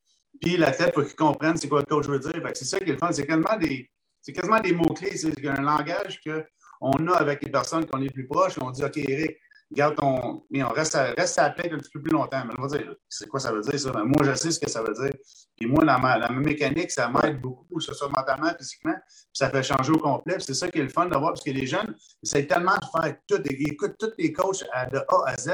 [0.41, 2.41] Puis l'athlète, il faut qu'il comprenne c'est quoi le coach veut dire.
[2.53, 3.11] C'est ça qui est le fun.
[3.11, 3.89] C'est quasiment des,
[4.33, 5.17] quasiment des mots-clés.
[5.17, 8.55] C'est un langage qu'on a avec les personnes qu'on est plus proches.
[8.61, 9.37] On dit OK, Eric,
[9.71, 10.43] garde ton.
[10.49, 12.43] Mais on reste à, à la un petit peu plus longtemps.
[12.45, 13.91] Mais on va dire, c'est quoi ça veut dire, ça?
[14.03, 15.13] moi, je sais ce que ça veut dire.
[15.55, 18.95] Puis moi, la, mécanique, ça m'aide beaucoup, ce soit mentalement, physiquement.
[19.05, 20.37] Puis ça fait changer au complet.
[20.39, 23.15] C'est ça qui est le fun d'avoir, parce que les jeunes essayent tellement de faire
[23.27, 23.41] tout.
[23.49, 25.51] Ils écoutent tous les coachs de A à Z,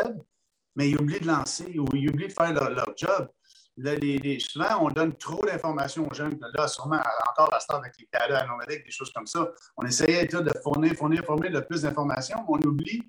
[0.75, 3.29] mais ils oublient de lancer ou ils oublient de faire leur, job.
[3.77, 6.39] les, souvent, on donne trop d'informations aux jeunes.
[6.55, 7.01] Là, sûrement,
[7.31, 10.93] encore à temps, avec les cadres anomaliques, des choses comme ça, on essayait de fournir,
[10.93, 13.01] fournir, fournir le plus d'informations, mais on oublie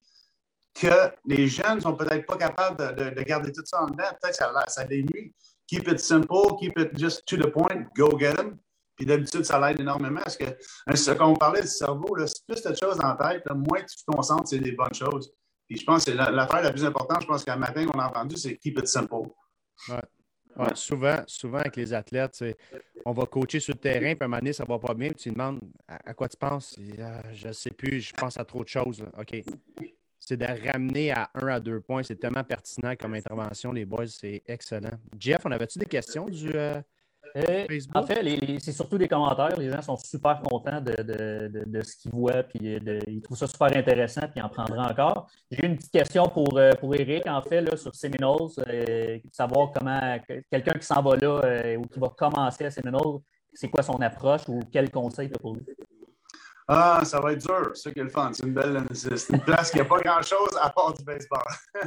[0.80, 4.04] que les jeunes ne sont peut-être pas capables de, garder tout ça en dedans.
[4.20, 5.34] Peut-être que ça, ça nuit.
[5.66, 8.58] Keep it simple, keep it just to the point, go get them.
[8.94, 12.62] Puis d'habitude, ça l'aide énormément parce que hein, quand on parlait du cerveau, c'est plus
[12.62, 15.32] de choses en tête, moins tu te concentres c'est des bonnes choses.
[15.68, 18.36] Puis je pense que l'affaire la, plus importante, je pense qu'un matin qu'on a entendu,
[18.36, 19.28] c'est keep it simple.
[19.88, 20.74] Ouais.
[20.74, 22.42] souvent, souvent, avec les athlètes,
[23.04, 24.94] on va coacher sur le terrain, puis à un moment donné, ça ne va pas
[24.94, 26.78] bien, puis tu demandes à, quoi tu penses?
[27.02, 29.04] Ah, je ne sais plus, je pense à trop de choses.
[29.18, 29.42] OK
[30.26, 32.02] c'est de ramener à un à deux points.
[32.02, 34.08] C'est tellement pertinent comme intervention, les boys.
[34.08, 34.98] C'est excellent.
[35.18, 36.80] Jeff, on avait-tu des questions du euh,
[37.36, 37.96] euh, Facebook?
[37.96, 39.56] En fait, c'est surtout des commentaires.
[39.56, 44.22] Les gens sont super contents de, ce qu'ils voient, puis ils trouvent ça super intéressant,
[44.22, 45.28] puis ils en prendront encore.
[45.48, 48.50] J'ai une petite question pour, euh, pour Eric, en fait, là, sur Seminoles.
[49.30, 50.18] savoir comment
[50.50, 53.20] quelqu'un qui s'en va là ou qui va commencer à Seminoles,
[53.54, 55.62] c'est quoi son approche ou quel conseil tu as pour lui?
[56.68, 57.70] Ah, ça va être dur.
[57.74, 58.32] C'est ça qui est le fun.
[58.32, 61.44] C'est une belle c'est une place qui n'a pas grand-chose à part du baseball.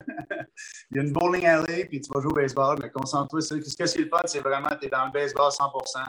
[0.91, 3.41] Il y a une bowling alley, puis tu vas jouer au baseball, mais concentre-toi.
[3.41, 6.03] Ce qui est le fun, c'est vraiment tu es dans le baseball 100%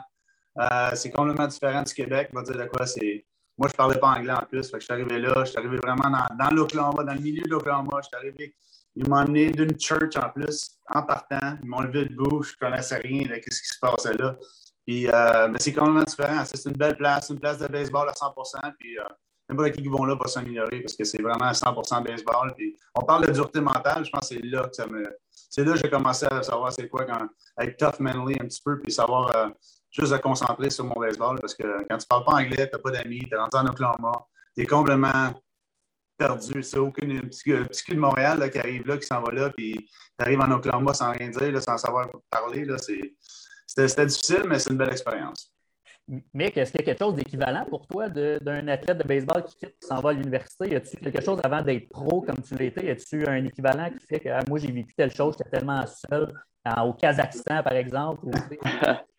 [0.58, 2.30] euh, C'est complètement différent du Québec.
[2.32, 3.26] Dire de quoi c'est.
[3.58, 4.70] Moi, je ne parlais pas anglais en plus.
[4.70, 5.34] Fait que je suis arrivé là.
[5.38, 8.00] Je suis arrivé vraiment dans, dans l'Oklahoma, dans le milieu de l'Oklahoma.
[8.02, 8.54] Je suis arrivé.
[8.94, 11.56] Ils m'ont emmené d'une church en plus, en partant.
[11.62, 12.42] Ils m'ont levé debout.
[12.42, 14.36] Je ne connaissais rien de ce qui se passait là.
[14.90, 16.44] Euh, mais c'est complètement différent.
[16.44, 18.32] C'est une belle place, une place de baseball à 100
[18.78, 19.02] Puis, euh,
[19.48, 22.54] n'importe qui qui vont là va s'améliorer parce que c'est vraiment à 100% baseball.
[22.56, 24.04] Puis, on parle de dureté mentale.
[24.04, 25.04] Je pense que c'est là que ça me.
[25.32, 27.06] C'est là que j'ai commencé à savoir c'est quoi
[27.58, 29.48] être tough mentally un petit peu, puis savoir euh,
[29.90, 32.78] juste se concentrer sur mon baseball parce que quand tu parles pas anglais, tu n'as
[32.78, 34.12] pas d'amis, tu es rentré en Oklahoma,
[34.56, 35.32] tu es complètement
[36.16, 36.62] perdu.
[36.62, 39.74] C'est aucun petit, petit de Montréal là, qui arrive là, qui s'en va là, puis
[39.74, 42.64] tu arrives en Oklahoma sans rien dire, sans savoir parler.
[42.78, 43.14] C'est
[43.88, 45.52] c'était difficile, mais c'est une belle expérience.
[46.34, 49.66] Mick, est-ce qu'il y a quelque chose d'équivalent pour toi d'un athlète de baseball qui
[49.80, 50.70] s'en va à l'université?
[50.70, 52.86] Y a-tu quelque chose avant d'être pro comme tu l'étais?
[52.86, 55.84] Y a-tu un équivalent qui fait que ah, moi j'ai vécu telle chose, j'étais tellement
[55.86, 56.32] seul,
[56.84, 58.26] au Kazakhstan par exemple?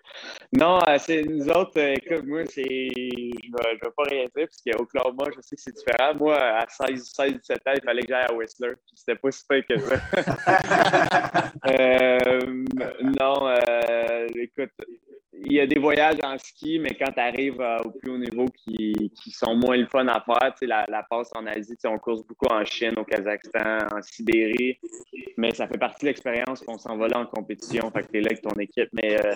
[0.54, 2.64] Non, euh, c'est nous autres, euh, écoute, moi, c'est.
[2.64, 6.14] Je ne vais, pas rien dire, parce qu'Oklahoma, je sais que c'est différent.
[6.16, 8.74] Moi, à 16, 16 17 ans, il fallait que j'aille à Whistler.
[8.94, 9.96] C'était pas si pire que ça.
[11.68, 12.40] euh,
[13.20, 14.72] non, euh, écoute,
[15.46, 18.18] il y a des voyages en ski, mais quand tu arrives euh, au plus haut
[18.18, 21.98] niveau qui, qui, sont moins le fun à faire, la, la passe en Asie, on
[21.98, 24.78] course beaucoup en Chine, au Kazakhstan, en Sibérie,
[25.38, 28.18] mais ça fait partie de l'expérience qu'on s'en va là en compétition, fait que tu
[28.18, 28.90] es là avec ton équipe.
[28.94, 29.36] Mais euh,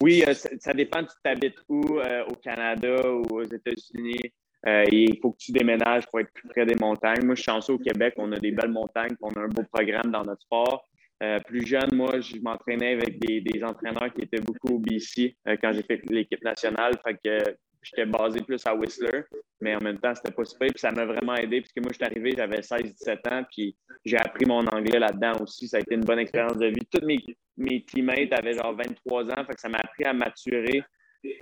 [0.00, 4.32] oui, euh, ça, dépend, tu t'habites où, au Canada ou aux États-Unis.
[4.66, 7.24] il faut que tu déménages pour être plus près des montagnes.
[7.24, 9.62] Moi, je suis chanceux au Québec, on a des belles montagnes, on a un beau
[9.72, 10.84] programme dans notre sport.
[11.22, 15.56] Euh, plus jeune, moi, je m'entraînais avec des, entraîneurs qui étaient beaucoup au BC euh,
[15.60, 16.94] quand j'ai fait l'équipe nationale.
[17.04, 19.24] Fait que j'étais basé plus à Whistler,
[19.60, 20.68] mais en même temps, c'était pas super.
[20.68, 24.16] Puis ça m'a vraiment aidé, puisque moi, je suis arrivé, j'avais 16-17 ans, puis j'ai
[24.16, 25.68] appris mon anglais là-dedans aussi.
[25.68, 26.86] Ça a été une bonne expérience de vie.
[26.90, 30.82] Tous mes, teammates avaient genre 23 ans, fait que ça m'a appris à maturer.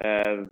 [0.05, 0.45] Euh,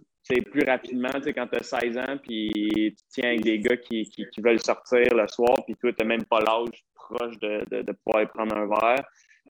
[0.51, 4.41] plus rapidement, quand tu as 16 ans, puis tu tiens avec des gars qui, qui,
[4.41, 7.92] veulent sortir le soir, puis toi, tu n'as même pas l'âge proche de, de, de,
[7.92, 9.05] pouvoir prendre un verre.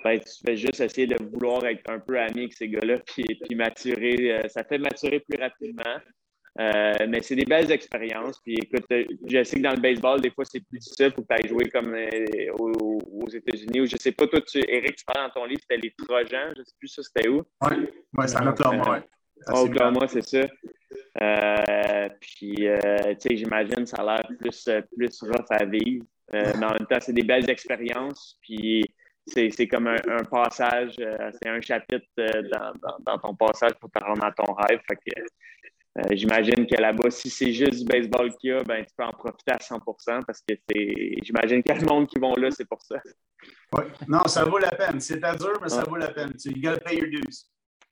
[0.05, 3.25] Ben, tu fais juste essayer de vouloir être un peu ami avec ces gars-là, puis,
[3.25, 4.33] puis maturer.
[4.33, 5.97] Euh, ça fait maturer plus rapidement.
[6.59, 8.41] Euh, mais c'est des belles expériences.
[8.41, 11.13] Puis écoute, euh, je sais que dans le baseball, des fois, c'est plus difficile.
[11.13, 11.95] pour que jouer comme
[12.59, 13.81] aux, États-Unis.
[13.81, 16.53] Ou je sais pas, toi, tu, Eric, tu parles dans ton livre, c'était les Trojans.
[16.57, 17.43] Je sais plus ça, c'était où?
[17.63, 17.77] Oui,
[18.17, 19.55] ouais, c'est en Oklahoma, oui.
[19.55, 20.47] Oklahoma, c'est ça.
[22.21, 22.67] puis, tu
[23.19, 26.07] sais, j'imagine ça a l'air plus, plus rough à vivre.
[26.33, 28.39] Mais en même temps, c'est des belles expériences.
[28.43, 28.83] Puis,
[29.27, 32.43] c'est comme un, passage, euh, c'est un chapitre euh,
[33.05, 34.81] dans, ton passage pour te rendre à ton rêve.
[35.99, 39.05] Euh, j'imagine que là-bas, si c'est juste du baseball qu'il y a, ben, tu peux
[39.05, 40.55] en profiter à 100% parce que
[41.23, 42.97] j'imagine qu'il y a le monde qui vont là, c'est pour ça.
[43.73, 45.01] Oui, non, ça vaut la peine.
[45.01, 46.35] C'est pas dur, mais ça vaut la peine.
[46.37, 47.47] Tu gotta pay your dues.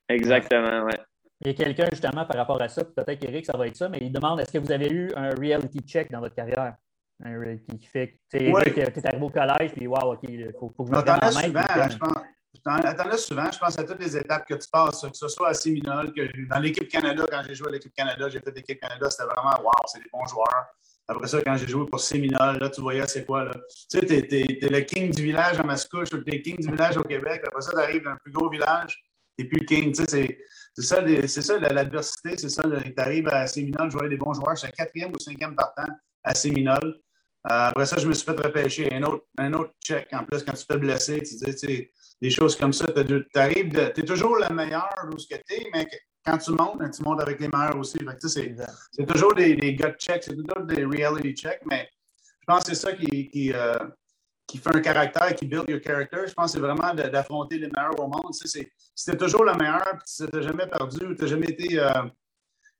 [0.08, 0.92] Exactement, oui.
[1.40, 3.88] Il y a quelqu'un justement par rapport à ça, peut-être qu'Éric, ça va être ça,
[3.88, 6.76] mais il demande est-ce que vous avez eu un reality check dans votre carrière?
[7.78, 10.92] Qui fait que tu es arrivé au collège, puis wow, OK, il faut, faut que
[10.92, 12.24] je as souvent, je pense.
[12.64, 15.48] T'en as souvent, je pense à toutes les étapes que tu passes, que ce soit
[15.48, 18.80] à Séminole, que dans l'équipe Canada, quand j'ai joué à l'équipe Canada, j'ai fait l'équipe
[18.80, 20.66] Canada, c'était vraiment wow, c'est des bons joueurs.
[21.06, 23.44] Après ça, quand j'ai joué pour Séminole, là, tu voyais c'est quoi.
[23.44, 23.52] Là.
[23.90, 26.96] Tu sais, tu es, le king du village à Mascouche, es le king du village
[26.96, 27.42] au Québec.
[27.46, 29.04] Après ça, tu arrives dans un plus gros village,
[29.36, 29.92] tu n'es plus le king.
[29.92, 30.38] Tu sais,
[30.74, 32.62] c'est ça, ça l'adversité, c'est ça.
[32.62, 34.56] Tu arrives à Séminole, je voyais des bons joueurs.
[34.56, 35.92] J'étais quatrième ou cinquième partant
[36.24, 37.00] à Séminole.
[37.46, 40.08] Euh, après ça, je me suis fait repêcher un autre, un autre check.
[40.12, 41.88] En plus, quand tu te fais blesser, tu dis,
[42.20, 42.86] des choses comme ça.
[42.86, 45.86] Tu arrives, tu es toujours le meilleur où ce que tu es, mais
[46.24, 47.98] quand tu montes, ben, tu montes avec les meilleurs aussi.
[48.22, 51.88] C'est toujours des, des gut checks, c'est toujours des reality checks, mais
[52.40, 53.74] je pense que c'est ça qui, qui, euh,
[54.46, 56.26] qui, fait un caractère, qui build your character.
[56.26, 58.32] Je pense que c'est vraiment d'affronter les meilleurs au monde.
[58.32, 61.78] Si tu es toujours le meilleur, tu n'as jamais perdu, tu n'as jamais été.
[61.78, 61.90] Euh,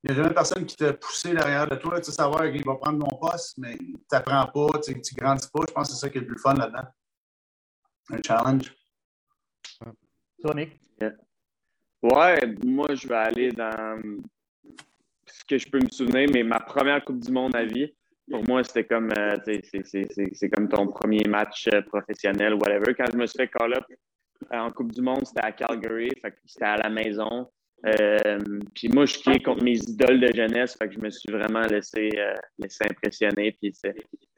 [0.04, 1.98] il n'y a jamais personne qui t'a poussé derrière de toi.
[1.98, 5.48] Tu sais savoir qu'il va prendre mon poste, mais tu n'apprends pas, tu ne grandis
[5.48, 5.60] pas.
[5.66, 6.86] Je pense que c'est ça qui est le plus fun là-dedans.
[8.10, 8.74] Un challenge.
[10.42, 10.78] Tonic?
[12.02, 13.98] Ouais, moi, je vais aller dans
[15.26, 17.90] ce que je peux me souvenir, mais ma première Coupe du Monde à vie,
[18.30, 22.94] pour moi, c'était comme, euh, c'est comme ton premier match euh, professionnel, whatever.
[22.94, 23.84] Quand je me suis fait call-up
[24.52, 26.10] euh, en Coupe du Monde, c'était à Calgary,
[26.44, 27.50] c'était à la maison.
[27.86, 28.38] Euh,
[28.74, 32.10] puis moi, je suis contre mes idoles de jeunesse, que je me suis vraiment laissé,
[32.16, 32.34] euh,
[32.90, 33.56] impressionner.
[33.60, 33.72] Puis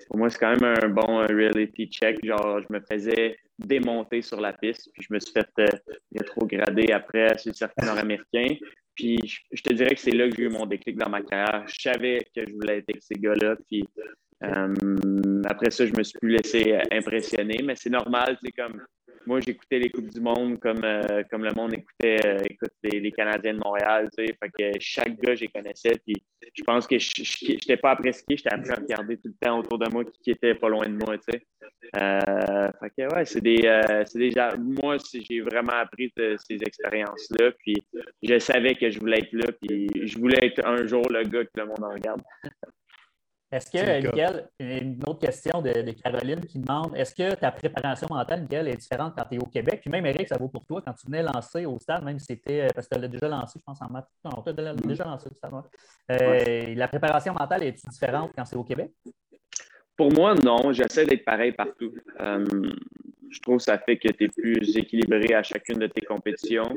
[0.08, 2.24] pour moi, c'est quand même un bon reality check.
[2.24, 5.66] Genre, je me faisais démonter sur la piste, puis je me suis fait euh,
[6.14, 8.56] rétrograder après sur le circuit nord-américain.
[8.94, 9.18] Puis
[9.52, 11.64] je, te dirais que c'est là que j'ai eu mon déclic dans ma carrière.
[11.68, 13.56] Je savais que je voulais être avec ces gars-là.
[13.68, 13.84] Puis
[15.44, 18.80] après ça, je me suis plus laissé impressionner, mais c'est normal, c'est comme
[19.26, 23.10] moi, j'écoutais les Coupes du Monde comme, euh, comme le monde écoutait euh, écoute, les,
[23.12, 24.08] Canadiens de Montréal.
[24.16, 25.92] Tu sais, fait que chaque gars, je les connaissais.
[26.04, 26.14] Puis
[26.54, 29.78] je pense que je n'étais pas skier, j'étais appris à regarder tout le temps autour
[29.78, 31.16] de moi qui, était pas loin de moi.
[31.18, 31.42] Tu sais.
[31.96, 33.80] Euh, fait que ouais, c'est des.
[34.58, 37.52] Moi, j'ai vraiment appris ces expériences-là.
[37.58, 37.76] Puis
[38.22, 39.52] je savais que je voulais être là.
[39.62, 42.22] Puis je voulais être un jour le gars que le monde en regarde.
[43.52, 48.42] Est-ce que, Miguel, une autre question de, Caroline qui demande est-ce que ta préparation mentale,
[48.42, 49.80] Miguel, est différente quand tu es au Québec?
[49.82, 52.26] Puis même, Eric, ça vaut pour toi quand tu venais lancer au stade, même si
[52.26, 52.62] c'était.
[52.62, 54.08] Euh, parce que tu l'as déjà lancé, je pense, en maths.
[54.24, 55.52] Non, tu l'as déjà lancé au stade.
[56.10, 58.90] Euh, la préparation mentale est différente quand c'est au Québec?
[59.96, 60.72] Pour moi, non.
[60.72, 61.94] J'essaie d'être pareil partout.
[62.20, 62.44] Euh,
[63.30, 66.68] je trouve que ça fait que tu es plus équilibré à chacune de tes compétitions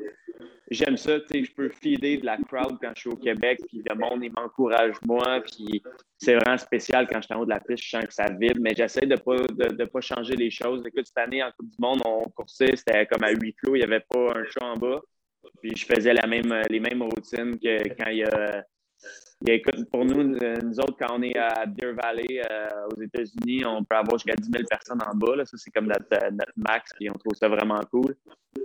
[0.69, 3.59] j'aime ça, tu sais, je peux filer de la crowd quand je suis au Québec,
[3.67, 5.81] puis le monde, il m'encourage moi, puis
[6.17, 8.25] c'est vraiment spécial quand je suis en haut de la piste, je sens que ça
[8.29, 10.83] vibre, mais j'essaie de ne pas, de, pas changer les choses.
[10.85, 13.79] Écoute, cette année, en Coupe du Monde, on coursait, c'était comme à huis clos, il
[13.79, 15.01] n'y avait pas un chat en bas.
[15.61, 18.63] Puis je faisais la même, les mêmes routines que quand il y a.
[19.47, 22.41] écoute, pour nous, nous autres, quand on est à Deer Valley
[22.91, 25.37] aux États-Unis, on peut avoir jusqu'à 10 000 personnes en bas.
[25.37, 25.45] Là.
[25.45, 26.07] Ça, c'est comme notre,
[26.57, 28.15] max, puis on trouve ça vraiment cool.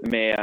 [0.08, 0.34] Mais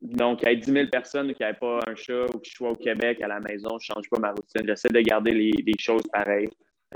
[0.00, 2.70] donc, il y a 10 000 personnes qui n'avaient pas un chat ou qui soient
[2.70, 4.66] au Québec à la maison, je ne change pas ma routine.
[4.66, 6.48] J'essaie de garder les, choses pareilles.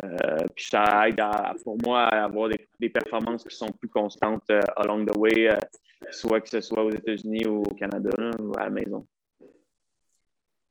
[0.02, 1.20] Euh, puis ça aide
[1.62, 5.56] pour moi à avoir des, performances qui sont plus constantes euh, along the way, euh,
[6.10, 9.06] soit que ce soit aux États-Unis ou au Canada ou à la maison.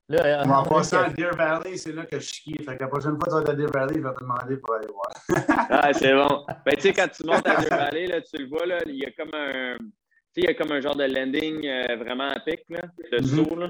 [0.09, 2.57] Là, en passant à Deer Valley, c'est là que je skie.
[2.63, 4.57] Fait que la prochaine fois que tu vas à Deer Valley, je vais te demander
[4.57, 5.67] pour aller voir.
[5.69, 6.45] ah, c'est bon.
[6.65, 8.95] Ben, tu sais, quand tu montes à Deer Valley, là, tu le vois, là, il
[8.95, 9.77] y a comme un
[10.36, 12.81] il y a comme un genre de landing euh, vraiment à pic, là,
[13.11, 13.25] de mhm.
[13.25, 13.55] saut.
[13.55, 13.69] Là.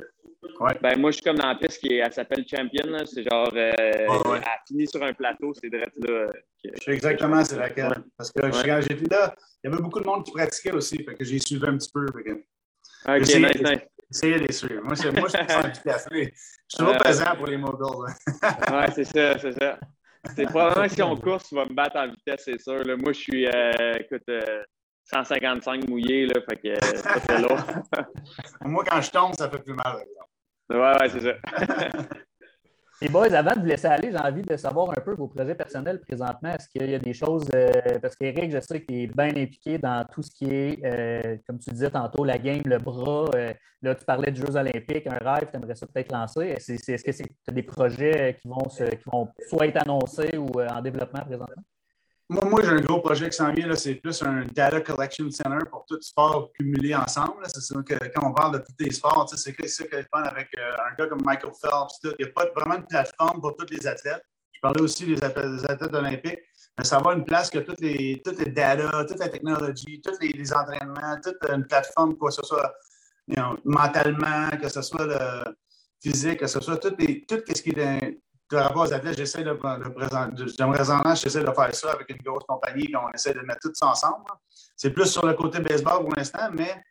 [0.59, 0.77] Ouais.
[0.81, 2.97] Ben, moi, je suis comme dans la piste qui s'appelle Champion.
[3.05, 6.31] C'est genre, euh, elle finit sur un plateau, c'est direct là.
[6.63, 8.03] je sais exactement c'est laquelle.
[8.17, 11.03] Parce que quand j'étais là, il y avait beaucoup de monde qui pratiquait aussi.
[11.03, 12.05] Fait que j'ai suivi un petit peu.
[12.13, 12.31] Fait que...
[12.31, 13.81] Ok, nice, nice.
[14.11, 14.81] Essayez de les suivre.
[14.83, 15.13] Moi, moi je suis
[15.83, 18.15] pas Je suis toujours présent pour les mobiles.
[18.71, 19.79] ouais, c'est ça, c'est ça.
[20.35, 22.83] C'est probablement que si on course, tu vas me battre en vitesse, c'est sûr.
[22.83, 22.95] Là.
[22.95, 24.23] Moi, je suis, euh, écoute,
[25.05, 27.59] 155 mouillés, là, fait que euh, c'est très lourd.
[28.61, 30.03] Moi, quand je tombe, ça fait plus mal.
[30.69, 31.33] Ouais, ouais, c'est ça.
[33.01, 35.55] Les boys, avant de vous laisser aller, j'ai envie de savoir un peu vos projets
[35.55, 36.51] personnels présentement.
[36.51, 39.77] Est-ce qu'il y a des choses, euh, parce qu'Éric, je sais qu'il est bien impliqué
[39.77, 43.29] dans tout ce qui est, euh, comme tu disais tantôt, la game, le bras.
[43.81, 46.55] là, tu parlais de Jeux olympiques, un rêve, tu aimerais ça peut-être lancer.
[46.57, 50.61] Est-ce que tu as des projets qui vont, se, qui vont soit être annoncés ou
[50.61, 51.63] en développement présentement?
[52.33, 55.85] Moi, j'ai un gros projet qui s'en vient, c'est plus un data collection center pour
[55.85, 57.43] tous les sports cumulés ensemble.
[57.45, 60.29] C'est ça que quand on parle de tous les sports, c'est ça que je parle
[60.29, 61.99] avec euh, un gars comme Michael Phelps.
[62.03, 64.23] Il n'y a pas vraiment de plateforme pour tous les athlètes.
[64.51, 66.39] Je parlais aussi des athlètes, olympiques.
[66.75, 70.17] Mais ça va une place que toutes les, toutes les data, toute la technologie, tous
[70.19, 72.73] les, entraînements, toute une plateforme, que ce soit
[73.63, 75.53] mentalement, que ce soit
[76.01, 78.22] physique, que ce soit tout, les, tout ce qui est
[78.53, 81.15] par rapport aux athlètes, j'essaie de, de présenter.
[81.15, 83.87] J'essaie de faire ça avec une grosse compagnie, puis on essaie de mettre tout ça
[83.87, 84.25] ensemble.
[84.75, 86.81] C'est plus sur le côté baseball pour l'instant, mais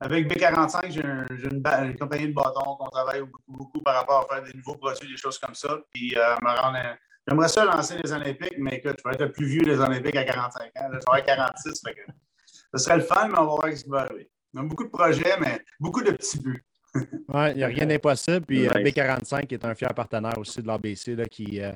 [0.00, 4.56] avec B45, j'ai une, compagnie de bâtons qu'on travaille beaucoup, par rapport à faire des
[4.56, 5.78] nouveaux produits, des choses comme ça.
[5.92, 6.34] Puis euh,
[7.28, 10.16] J'aimerais ça lancer les Olympiques, mais écoute, je vais être le plus vieux des Olympiques
[10.16, 10.70] à 45 ans.
[10.74, 11.82] je vais avoir 46.
[11.84, 11.94] Fait
[12.72, 14.30] ce serait le fun, mais on va voir ce qui va arriver.
[14.54, 17.86] On a beaucoup de projets, mais beaucoup de petits buts oui, il n'y a rien
[17.86, 18.46] d'impossible.
[18.46, 21.72] Puis euh, B45 est un fier partenaire aussi de l'ABC qui euh,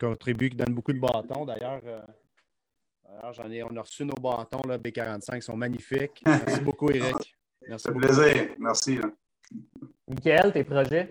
[0.00, 1.44] contribue, qui donne beaucoup de bâtons.
[1.44, 6.22] D'ailleurs, euh, j'en ai, on a reçu nos bâtons là, B45, ils sont magnifiques.
[6.24, 7.36] Merci beaucoup, Eric.
[7.68, 8.00] Merci beaucoup.
[8.00, 8.48] plaisir.
[8.58, 9.00] Merci.
[10.08, 11.08] Michael, tes projets?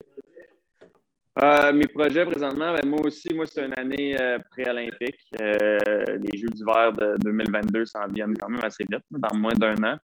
[1.74, 4.16] mes projets présentement, ben, moi aussi, moi, c'est une année
[4.52, 5.20] pré-olympique.
[5.40, 9.98] les Jeux d'hiver de 2022 s'en viennent quand même assez vite, dans moins d'un an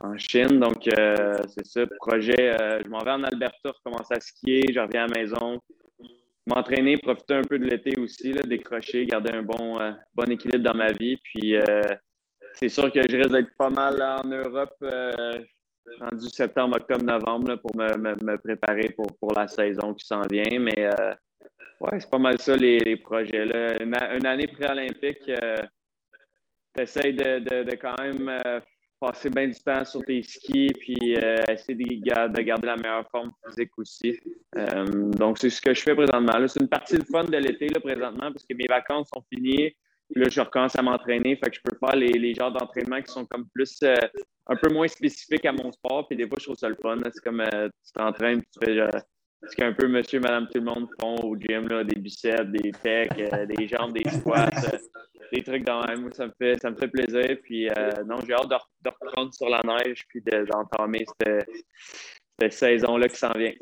[0.00, 0.58] en Chine.
[0.58, 2.56] Donc, euh, c'est ça, projet.
[2.60, 5.60] Euh, je m'en vais en Alberta, recommencer à skier, je reviens à la maison,
[6.46, 10.64] m'entraîner, profiter un peu de l'été aussi, là, décrocher, garder un bon, euh, bon équilibre
[10.64, 11.16] dans ma vie.
[11.22, 11.54] Puis,
[12.54, 14.76] c'est sûr que je risque d'être pas mal en Europe
[16.00, 20.58] rendu septembre, octobre, novembre pour me, préparer pour, pour, la saison qui s'en vient.
[20.58, 20.88] Mais
[21.80, 23.44] ouais, c'est pas mal ça les, projets.
[23.44, 23.82] Là.
[23.82, 25.26] Une, année pré-olympique,
[26.76, 28.30] de, de, de, quand même
[29.04, 33.32] passer bien du temps sur tes skis, puis euh, essayer de, garder la meilleure forme
[33.46, 34.18] physique aussi.
[34.56, 36.46] Euh, donc, c'est ce que je fais présentement.
[36.46, 39.72] C'est une partie de fun de l'été, présentement, parce que mes vacances sont finies.
[40.14, 41.36] Là, je recommence à m'entraîner.
[41.36, 43.94] Fait que je peux faire les, les genres d'entraînement qui sont comme plus, euh,
[44.46, 46.06] un peu moins spécifiques à mon sport.
[46.08, 46.98] Puis des fois, je trouve ça le fun.
[47.04, 48.88] C'est comme tu t'entraînes, tu fais
[49.48, 52.72] ce qu'un peu monsieur, madame, tout le monde font au gym, là, des biceps, des
[52.82, 54.48] pecs, des jambes, des squats
[55.34, 56.12] des trucs dans même.
[56.12, 57.36] Ça me fait, ça me fait plaisir.
[57.42, 63.16] Puis euh, non, j'ai hâte de, reprendre sur la neige puis d'entamer cette, saison-là qui
[63.16, 63.52] s'en vient.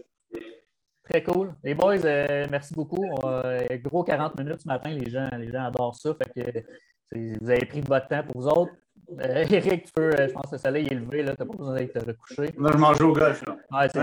[1.08, 1.54] Très cool.
[1.64, 3.04] Les boys, euh, merci beaucoup.
[3.84, 6.14] gros 40 minutes ce matin, les gens, les gens adorent ça.
[6.14, 6.64] Fait que
[7.40, 8.72] vous avez pris de votre temps pour vous autres.
[9.20, 11.74] Euh, Eric, tu peux, je pense que le soleil est levé, tu n'as pas besoin
[11.74, 12.54] d'être recouché.
[12.56, 13.44] Moi, je mange au golf.
[13.46, 13.56] Là.
[13.70, 13.98] Ouais, c'est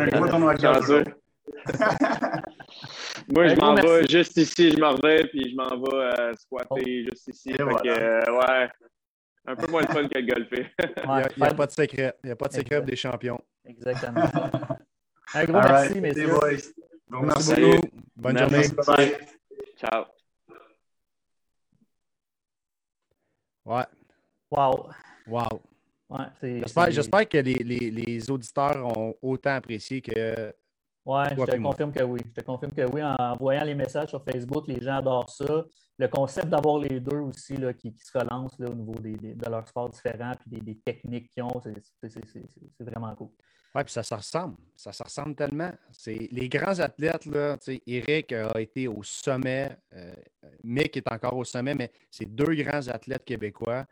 [3.33, 7.05] Moi, je m'en vais juste ici, je m'en vais, puis je m'en vais euh, squatter
[7.05, 7.09] oh.
[7.09, 7.53] juste ici.
[7.59, 8.69] Euh, ouais,
[9.45, 10.67] un peu moins de fun que le golfer.
[10.79, 12.15] Il n'y a, pas de secret.
[12.23, 13.39] Il n'y a pas de secret des champions.
[13.65, 14.21] Exactement.
[15.33, 16.33] Un gros merci, messieurs.
[17.09, 17.87] merci, beaucoup.
[18.15, 18.63] Bonne journée.
[19.77, 20.05] Ciao.
[23.65, 23.85] Ouais.
[24.51, 24.89] Wow.
[25.27, 25.61] Wow.
[26.09, 26.25] Ouais,
[26.89, 30.51] J'espère que les, les, les, auditeurs ont autant apprécié que
[31.09, 32.21] Oui, je te confirme que oui.
[32.23, 33.01] Je te confirme que oui.
[33.01, 35.65] En voyant les messages sur Facebook, les gens adorent ça.
[35.97, 39.49] Le concept d'avoir les deux aussi là, qui, se relancent là, au niveau des, de
[39.49, 43.29] leurs sports différents et des, techniques qu'ils ont, c'est vraiment cool.
[43.73, 44.55] Oui, puis ça se ressemble.
[44.75, 45.71] Ça se ressemble tellement.
[46.05, 47.57] Les grands athlètes, là,
[47.87, 50.13] Eric a été au sommet, euh,
[50.63, 53.85] Mick est encore au sommet, mais c'est deux grands athlètes québécois.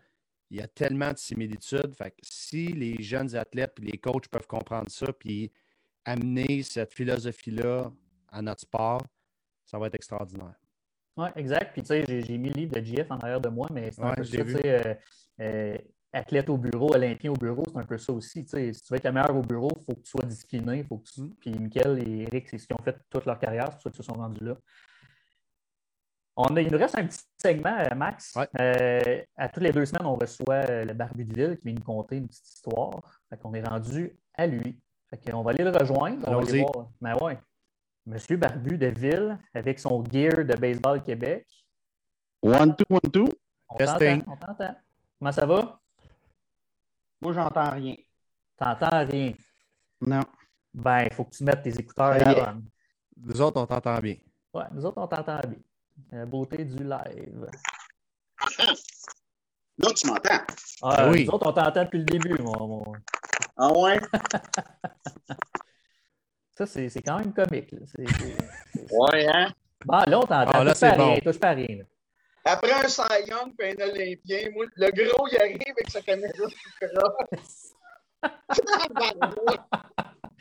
[0.51, 1.95] Il y a tellement de similitudes.
[1.95, 5.51] Fait que si les jeunes athlètes et les coachs peuvent comprendre ça, puis
[6.07, 7.91] amener cette philosophie-là
[8.31, 9.01] à notre sport,
[9.65, 10.55] ça va être extraordinaire.
[11.17, 11.73] Oui, exact.
[11.73, 14.01] Puis, tu sais, j'ai mis le livre de GF en arrière de moi, mais c'est
[14.01, 14.93] un peu ça, tu sais, euh,
[15.41, 15.77] euh,
[16.13, 18.45] athlète au bureau, olympien au bureau, c'est un peu ça aussi.
[18.45, 20.25] Tu sais, si tu veux être le meilleur au bureau, il faut que tu sois
[20.25, 20.83] discipliné.
[20.83, 21.21] Faut que tu...
[21.21, 21.35] Mm.
[21.39, 23.89] Puis, Michael et Eric, c'est ce qu'ils ont fait toute leur carrière, c'est pour ça
[23.89, 24.55] qu'ils se sont rendus là.
[26.39, 28.37] On a, il nous reste un petit segment, euh, Max.
[28.37, 32.17] à toutes les deux semaines, on reçoit le Barbu de Ville qui vient nous conter
[32.17, 33.21] une petite histoire.
[33.27, 34.79] Fait qu'on est rendu à lui.
[35.09, 36.27] Fait on va aller le rejoindre.
[36.27, 36.89] On va aller voir.
[37.01, 37.39] Mais ben ouais.
[38.05, 41.45] Monsieur Barbu de Ville avec son gear de baseball Québec.
[42.41, 43.27] One, two, one, two.
[43.69, 44.19] On t'entend.
[44.27, 44.75] On t'entend.
[45.19, 45.79] Comment ça va?
[47.21, 47.95] Moi, j'entends rien.
[48.57, 49.33] T'entends rien?
[50.01, 50.23] Non.
[50.73, 52.55] Ben, il faut que tu mettes tes écouteurs à
[53.17, 54.15] Nous autres, on t'entend bien.
[54.53, 55.59] Ouais, nous autres, on t'entend bien.
[56.11, 57.47] La beauté du live.
[59.79, 60.39] Non, tu m'entends?
[60.81, 61.25] Ah, oui.
[61.25, 62.83] Nous autres, on t'entend depuis le début, mon, mon...
[63.57, 63.99] Ah ouais?
[66.57, 67.73] Ça, c'est quand même comique.
[68.89, 69.53] Ouais, hein?
[69.85, 70.51] Bon, là, on t'entend.
[70.53, 71.19] Ah, là, c'est bon.
[71.19, 71.83] touche pas rien.
[72.43, 76.47] Après un Cy Young et un Olympien, moi, le gros, il arrive avec sa caméra.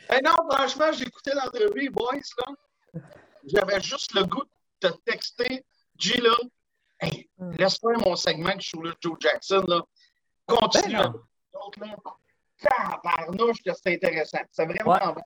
[0.09, 3.01] hey, non, franchement, j'écoutais l'entrevue, boys, là.
[3.45, 4.43] J'avais juste le goût
[4.81, 5.63] de te texter.
[5.99, 6.35] G, là,
[7.01, 9.81] hey, laisse faire mon segment que je suis là, Joe Jackson, là.
[10.47, 10.97] Continue.
[11.77, 11.93] Ben
[12.59, 14.39] Tabarnouche que c'est intéressant.
[14.51, 15.13] C'est vraiment ouais.
[15.13, 15.21] bon.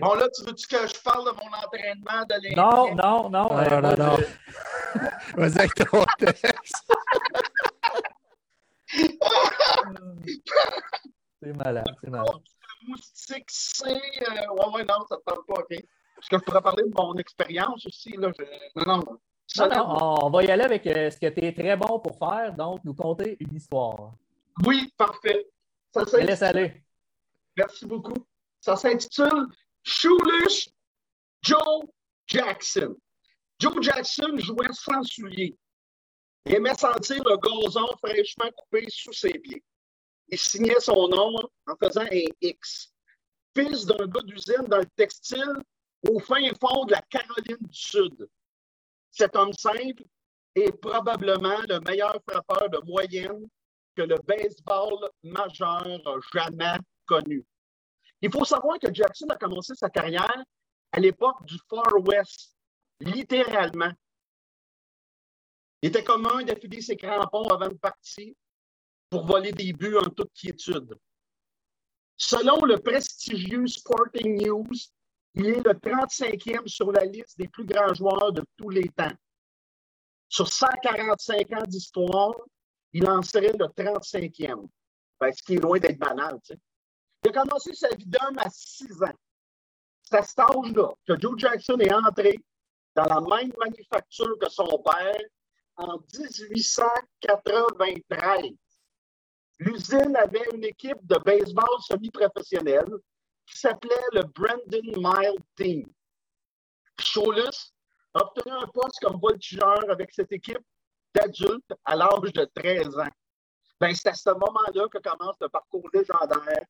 [0.00, 2.56] Bon, là, tu veux-tu que je parle de mon entraînement de l'Indien?
[2.56, 3.48] Non, non, non.
[3.50, 3.96] Non, non, non.
[3.96, 4.16] non.
[5.36, 6.92] Vas-y avec ton texte.
[11.42, 12.40] c'est malade, c'est malade.
[12.86, 15.84] Moustique C, euh, ouais, ouais, non, ça te parle pas, OK.
[16.16, 18.30] Parce que je pourrais parler de mon expérience aussi, là.
[18.76, 19.18] Non, non.
[19.58, 22.18] Non, non, on va y aller avec euh, ce que tu es très bon pour
[22.18, 24.14] faire, donc nous conter une histoire.
[24.66, 25.46] Oui, parfait.
[25.94, 26.82] Ça laisse aller.
[27.56, 28.26] Merci beaucoup.
[28.60, 29.46] Ça s'intitule
[29.84, 30.68] Shoeless
[31.42, 31.84] Joe
[32.26, 32.96] Jackson.
[33.60, 35.56] Joe Jackson jouait sans souliers.
[36.46, 39.62] Il aimait sentir le gazon fraîchement coupé sous ses pieds.
[40.28, 41.36] Il signait son nom
[41.66, 42.92] en faisant un X.
[43.56, 45.54] Fils d'un gars d'usine dans le textile
[46.08, 48.28] au fin fond de la Caroline du Sud.
[49.10, 50.02] Cet homme simple
[50.56, 53.48] est probablement le meilleur frappeur de moyenne
[53.94, 55.84] que le baseball majeur
[56.32, 57.44] jamais connu.
[58.20, 60.44] Il faut savoir que Jackson a commencé sa carrière
[60.92, 62.56] à l'époque du Far West,
[63.00, 63.92] littéralement.
[65.82, 68.32] Il était commun d'affiler ses crampons avant de partir
[69.10, 70.96] pour voler des buts en toute quiétude.
[72.16, 74.70] Selon le prestigieux Sporting News,
[75.34, 79.12] il est le 35e sur la liste des plus grands joueurs de tous les temps.
[80.28, 82.34] Sur 145 ans d'histoire,
[82.94, 84.66] il en serait le 35e.
[85.20, 86.38] Ben, ce qui est loin d'être banal.
[86.48, 86.56] Il
[87.28, 89.12] a commencé sa vie d'homme à 6 ans.
[90.02, 92.38] C'est à cet âge-là que Joe Jackson est entré
[92.94, 95.20] dans la même manufacture que son père
[95.76, 98.52] en 1893.
[99.58, 102.96] L'usine avait une équipe de baseball semi-professionnelle
[103.46, 105.92] qui s'appelait le Brandon Mile Team.
[107.00, 107.74] Scholus
[108.14, 110.64] a obtenu un poste comme voltigeur avec cette équipe
[111.14, 113.10] d'adulte à l'âge de 13 ans.
[113.80, 116.64] Ben, c'est à ce moment-là que commence le parcours légendaire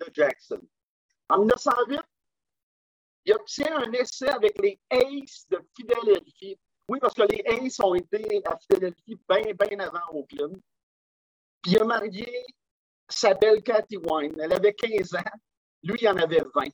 [0.00, 0.60] de Jackson.
[1.28, 2.00] En 1908,
[3.26, 6.58] il obtient un essai avec les Aces de Philadelphie.
[6.88, 10.58] Oui, parce que les Aces ont été à Philadelphie bien, bien avant Oakland.
[11.62, 12.44] Puis il a marié
[13.08, 14.34] sa belle Cathy Wine.
[14.40, 15.38] Elle avait 15 ans.
[15.82, 16.64] Lui, il en avait 20.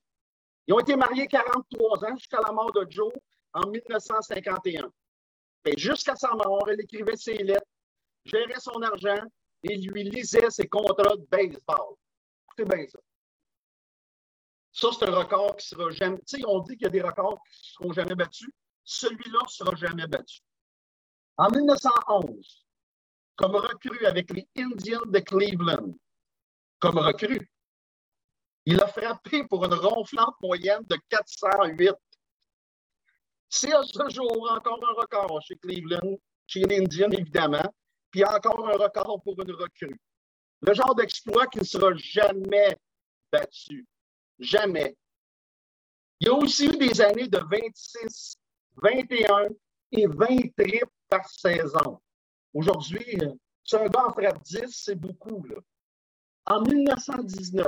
[0.67, 3.13] Ils ont été mariés 43 ans jusqu'à la mort de Joe
[3.53, 4.91] en 1951.
[5.67, 7.67] Ben, jusqu'à sa mort, elle écrivait ses lettres,
[8.25, 9.21] gérait son argent
[9.65, 11.97] et lui lisait ses contrats de baseball.
[12.57, 13.01] C'est bien ça.
[14.71, 16.19] Ça, c'est un record qui sera jamais.
[16.19, 18.49] Tu sais, on dit qu'il y a des records qui ne seront jamais battus.
[18.85, 20.41] Celui-là ne sera jamais battu.
[21.37, 22.65] En 1911,
[23.35, 25.99] comme recrue avec les Indians de Cleveland,
[26.79, 27.51] comme recrue,
[28.67, 31.93] il a frappé pour une ronflante moyenne de 408
[33.49, 37.73] c'est à ce jour encore un record chez Cleveland, chez l'Indien évidemment,
[38.11, 40.01] puis encore un record pour une recrue.
[40.63, 42.77] Le genre d'exploit qui ne sera jamais
[43.31, 43.87] battu.
[44.39, 44.97] Jamais.
[46.21, 48.37] Il y a aussi eu des années de 26,
[48.77, 49.49] 21
[49.93, 50.27] et 20
[50.57, 52.01] tripes par saison.
[52.55, 53.19] Aujourd'hui,
[53.65, 55.45] si un gars en frappe 10, c'est beaucoup.
[56.47, 57.67] En 1919,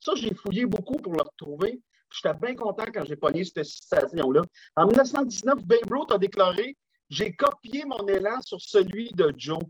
[0.00, 1.80] ça, j'ai fouillé beaucoup pour le retrouver.
[2.10, 4.42] J'étais bien content quand j'ai pogné cette citation-là.
[4.76, 6.76] En 1919, Babe Ruth a déclaré
[7.08, 9.60] J'ai copié mon élan sur celui de Joe.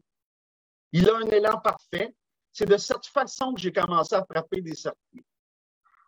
[0.92, 2.14] Il a un élan parfait.
[2.52, 5.24] C'est de cette façon que j'ai commencé à frapper des circuits.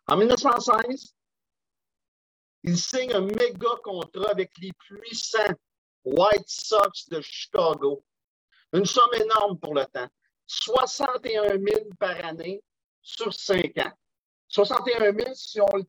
[0.07, 1.13] En 1916,
[2.63, 5.55] il signe un méga contrat avec les puissants
[6.03, 8.03] White Sox de Chicago.
[8.73, 10.07] Une somme énorme pour le temps.
[10.47, 12.61] 61 000 par année
[13.01, 13.91] sur 5 ans.
[14.47, 15.87] 61 000, si on, si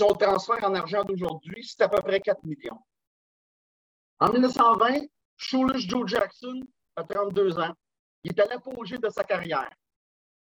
[0.00, 2.80] on le transfère en argent d'aujourd'hui, c'est à peu près 4 millions.
[4.20, 6.60] En 1920, Shoeless Joe Jackson
[6.96, 7.74] a 32 ans.
[8.24, 9.70] Est à l'apogée de sa carrière.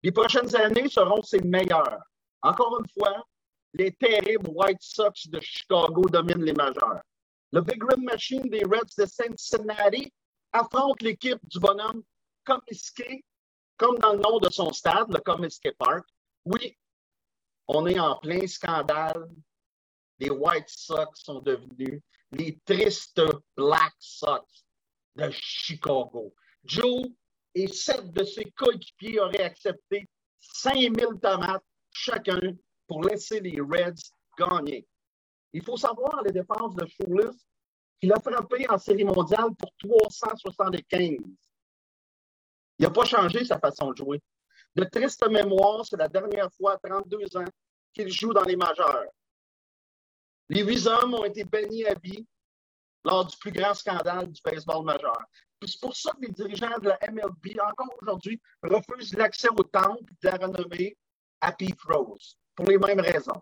[0.03, 2.01] Les prochaines années seront ses meilleures.
[2.41, 3.23] Encore une fois,
[3.73, 7.01] les terribles White Sox de Chicago dominent les majeurs.
[7.51, 10.11] Le Big Red Machine des Reds de Cincinnati
[10.51, 12.01] affronte l'équipe du bonhomme
[12.43, 13.23] Comiskey,
[13.77, 16.05] comme dans le nom de son stade, le Comiskey Park.
[16.45, 16.75] Oui,
[17.74, 19.30] on est en plein scandale.
[20.19, 22.01] Les White Sox sont devenus
[22.32, 23.22] les tristes
[23.55, 24.45] Black Sox
[25.15, 26.34] de Chicago.
[26.63, 27.07] Joe
[27.55, 30.07] et sept de ses coéquipiers auraient accepté
[30.39, 32.39] 5000 tomates chacun
[32.88, 34.86] pour laisser les Reds gagner.
[35.53, 37.36] Il faut savoir les défenses de Shoeless
[37.99, 41.17] qu'il a frappé en série mondiale pour 375.
[42.80, 44.22] Il n'a pas changé sa façon de jouer.
[44.76, 47.45] De triste mémoire, c'est la dernière fois à 32 ans
[47.93, 49.05] qu'il joue dans les majeurs.
[50.49, 52.26] Les huit hommes ont été bannis à vie
[53.03, 55.19] lors du plus grand scandale du baseball majeur.
[55.65, 60.11] C'est pour ça que les dirigeants de la MLB, encore aujourd'hui, refusent l'accès au temple
[60.22, 60.97] de la renommée
[61.39, 63.41] à Pete Rose, pour les mêmes raisons.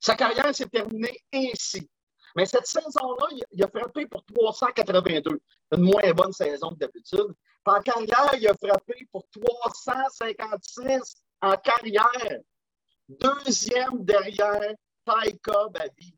[0.00, 1.88] Sa carrière s'est terminée ainsi.
[2.34, 5.40] Mais cette saison-là, il a frappé pour 382,
[5.72, 7.34] une moins bonne saison que d'habitude.
[7.64, 12.40] En carrière, il a frappé pour 356 en carrière.
[13.08, 16.16] Deuxième derrière Ty Cobb à vie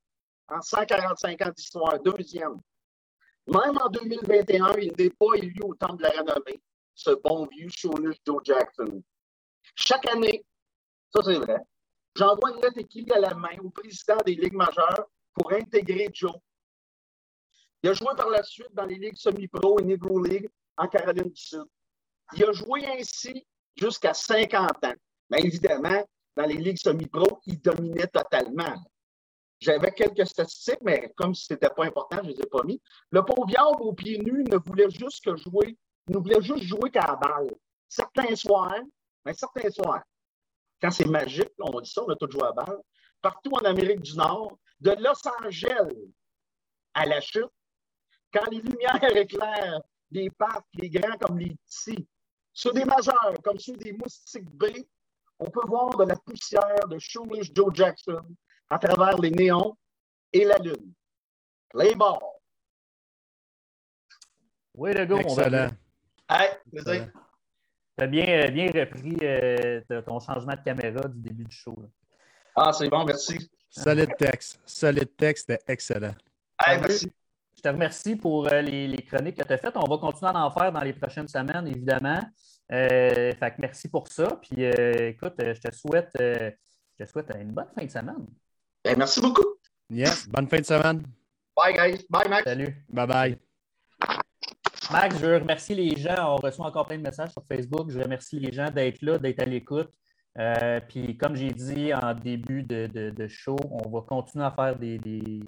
[0.48, 2.00] en 145 ans d'histoire.
[2.00, 2.60] Deuxième.
[3.46, 6.62] Même en 2021, il n'est pas élu au temps de la renommée,
[6.94, 9.02] ce bon vieux Shoeless Joe Jackson.
[9.74, 10.46] Chaque année,
[11.12, 11.58] ça c'est vrai,
[12.14, 16.32] j'envoie une lettre écrite à la main au président des ligues majeures pour intégrer Joe.
[17.82, 21.30] Il a joué par la suite dans les ligues semi-pro et Negro League en Caroline
[21.30, 21.64] du Sud.
[22.34, 23.46] Il a joué ainsi
[23.76, 24.94] jusqu'à 50 ans.
[25.30, 26.04] Mais évidemment,
[26.36, 28.74] dans les ligues semi-pro, il dominait totalement.
[29.60, 32.80] J'avais quelques statistiques, mais comme ce n'était pas important, je ne les ai pas mis.
[33.10, 33.46] Le pauvre
[33.80, 37.54] au pied nu ne voulait juste que jouer, ne voulait juste jouer qu'à la balle.
[37.88, 38.80] Certains soirs,
[39.24, 40.02] mais certains soirs,
[40.82, 42.80] quand c'est magique, on dit ça, on a tout joué à la balle,
[43.22, 45.94] partout en Amérique du Nord, de Los Angeles
[46.92, 47.46] à la chute,
[48.32, 49.80] quand les lumières éclairent
[50.10, 52.06] des parcs, les grands comme les petits,
[52.52, 54.66] sur des majeurs comme ceux des Moustiques B,
[55.38, 58.22] on peut voir de la poussière de Shoeless Joe Jackson
[58.70, 59.76] à travers les néons
[60.32, 60.92] et la lune.
[61.74, 62.40] Les bords.
[64.74, 65.70] Oui, le go, Excellent.
[66.28, 67.10] Hey, vas-y.
[67.96, 71.76] Tu as bien, bien repris euh, ton changement de caméra du début du show.
[71.80, 71.88] là.
[72.56, 73.50] Ah, c'est bon, merci.
[73.68, 74.60] Solide texte.
[74.64, 76.14] Solide texte, excellent.
[76.64, 77.10] Hey, merci.
[77.64, 79.74] Je te remercie pour euh, les, les chroniques que tu as faites.
[79.78, 82.20] On va continuer à en faire dans les prochaines semaines, évidemment.
[82.70, 84.38] Euh, fait que merci pour ça.
[84.42, 86.50] Puis euh, écoute, euh, je te souhaite, euh,
[86.98, 88.26] je te souhaite une bonne fin de semaine.
[88.84, 89.46] Ben, merci beaucoup.
[89.88, 91.04] Yes, bonne fin de semaine.
[91.56, 92.04] Bye, guys.
[92.10, 92.44] Bye, Max.
[92.44, 92.84] Salut.
[92.90, 93.38] Bye bye.
[94.92, 96.34] Max, je veux remercier les gens.
[96.34, 97.90] On reçoit encore plein de messages sur Facebook.
[97.90, 99.90] Je remercie les gens d'être là, d'être à l'écoute.
[100.38, 104.50] Euh, puis, comme j'ai dit en début de, de- de show, on va continuer à
[104.50, 105.40] faire des, des,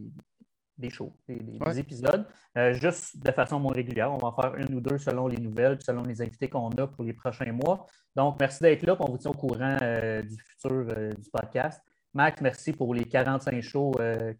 [0.78, 1.78] des shows, des, des- des Ouais.
[1.78, 4.12] épisodes, euh, juste de façon moins régulière.
[4.12, 6.86] On va en faire une ou deux selon les nouvelles, selon les invités qu'on a
[6.86, 7.86] pour les prochains mois.
[8.14, 8.96] Donc, merci d'être là.
[9.00, 11.80] On vous tient au courant euh, du futur euh, du podcast.
[12.14, 13.92] Max, merci pour les 45 shows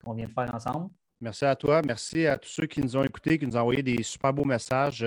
[0.03, 0.89] qu'on vient de faire ensemble.
[1.21, 1.83] Merci à toi.
[1.87, 4.45] Merci à tous ceux qui nous ont écoutés, qui nous ont envoyé des super beaux
[4.45, 5.07] messages.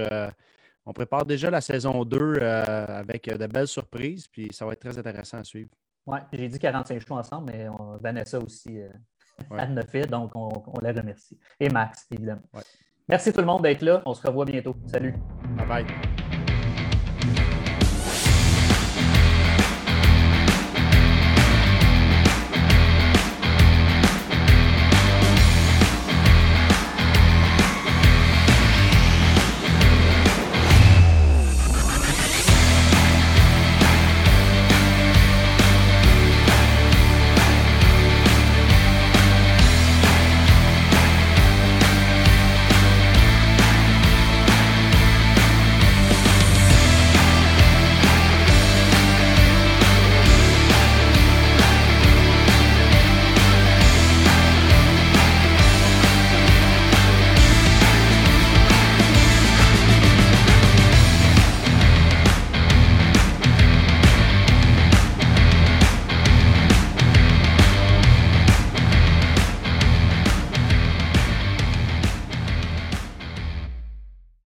[0.85, 4.79] On prépare déjà la saison 2 euh, avec de belles surprises, puis ça va être
[4.79, 5.69] très intéressant à suivre.
[6.07, 8.79] Ouais, j'ai dit 45 shows ensemble, mais on, Vanessa aussi,
[9.49, 9.67] Ouais.
[9.73, 11.37] l'a fait, donc on, on la remercie.
[11.59, 12.41] Et Max, évidemment.
[12.53, 12.61] Ouais.
[13.07, 14.01] Merci tout le monde d'être là.
[14.05, 14.75] On se revoit bientôt.
[14.87, 15.13] Salut.
[15.57, 15.85] Bye bye.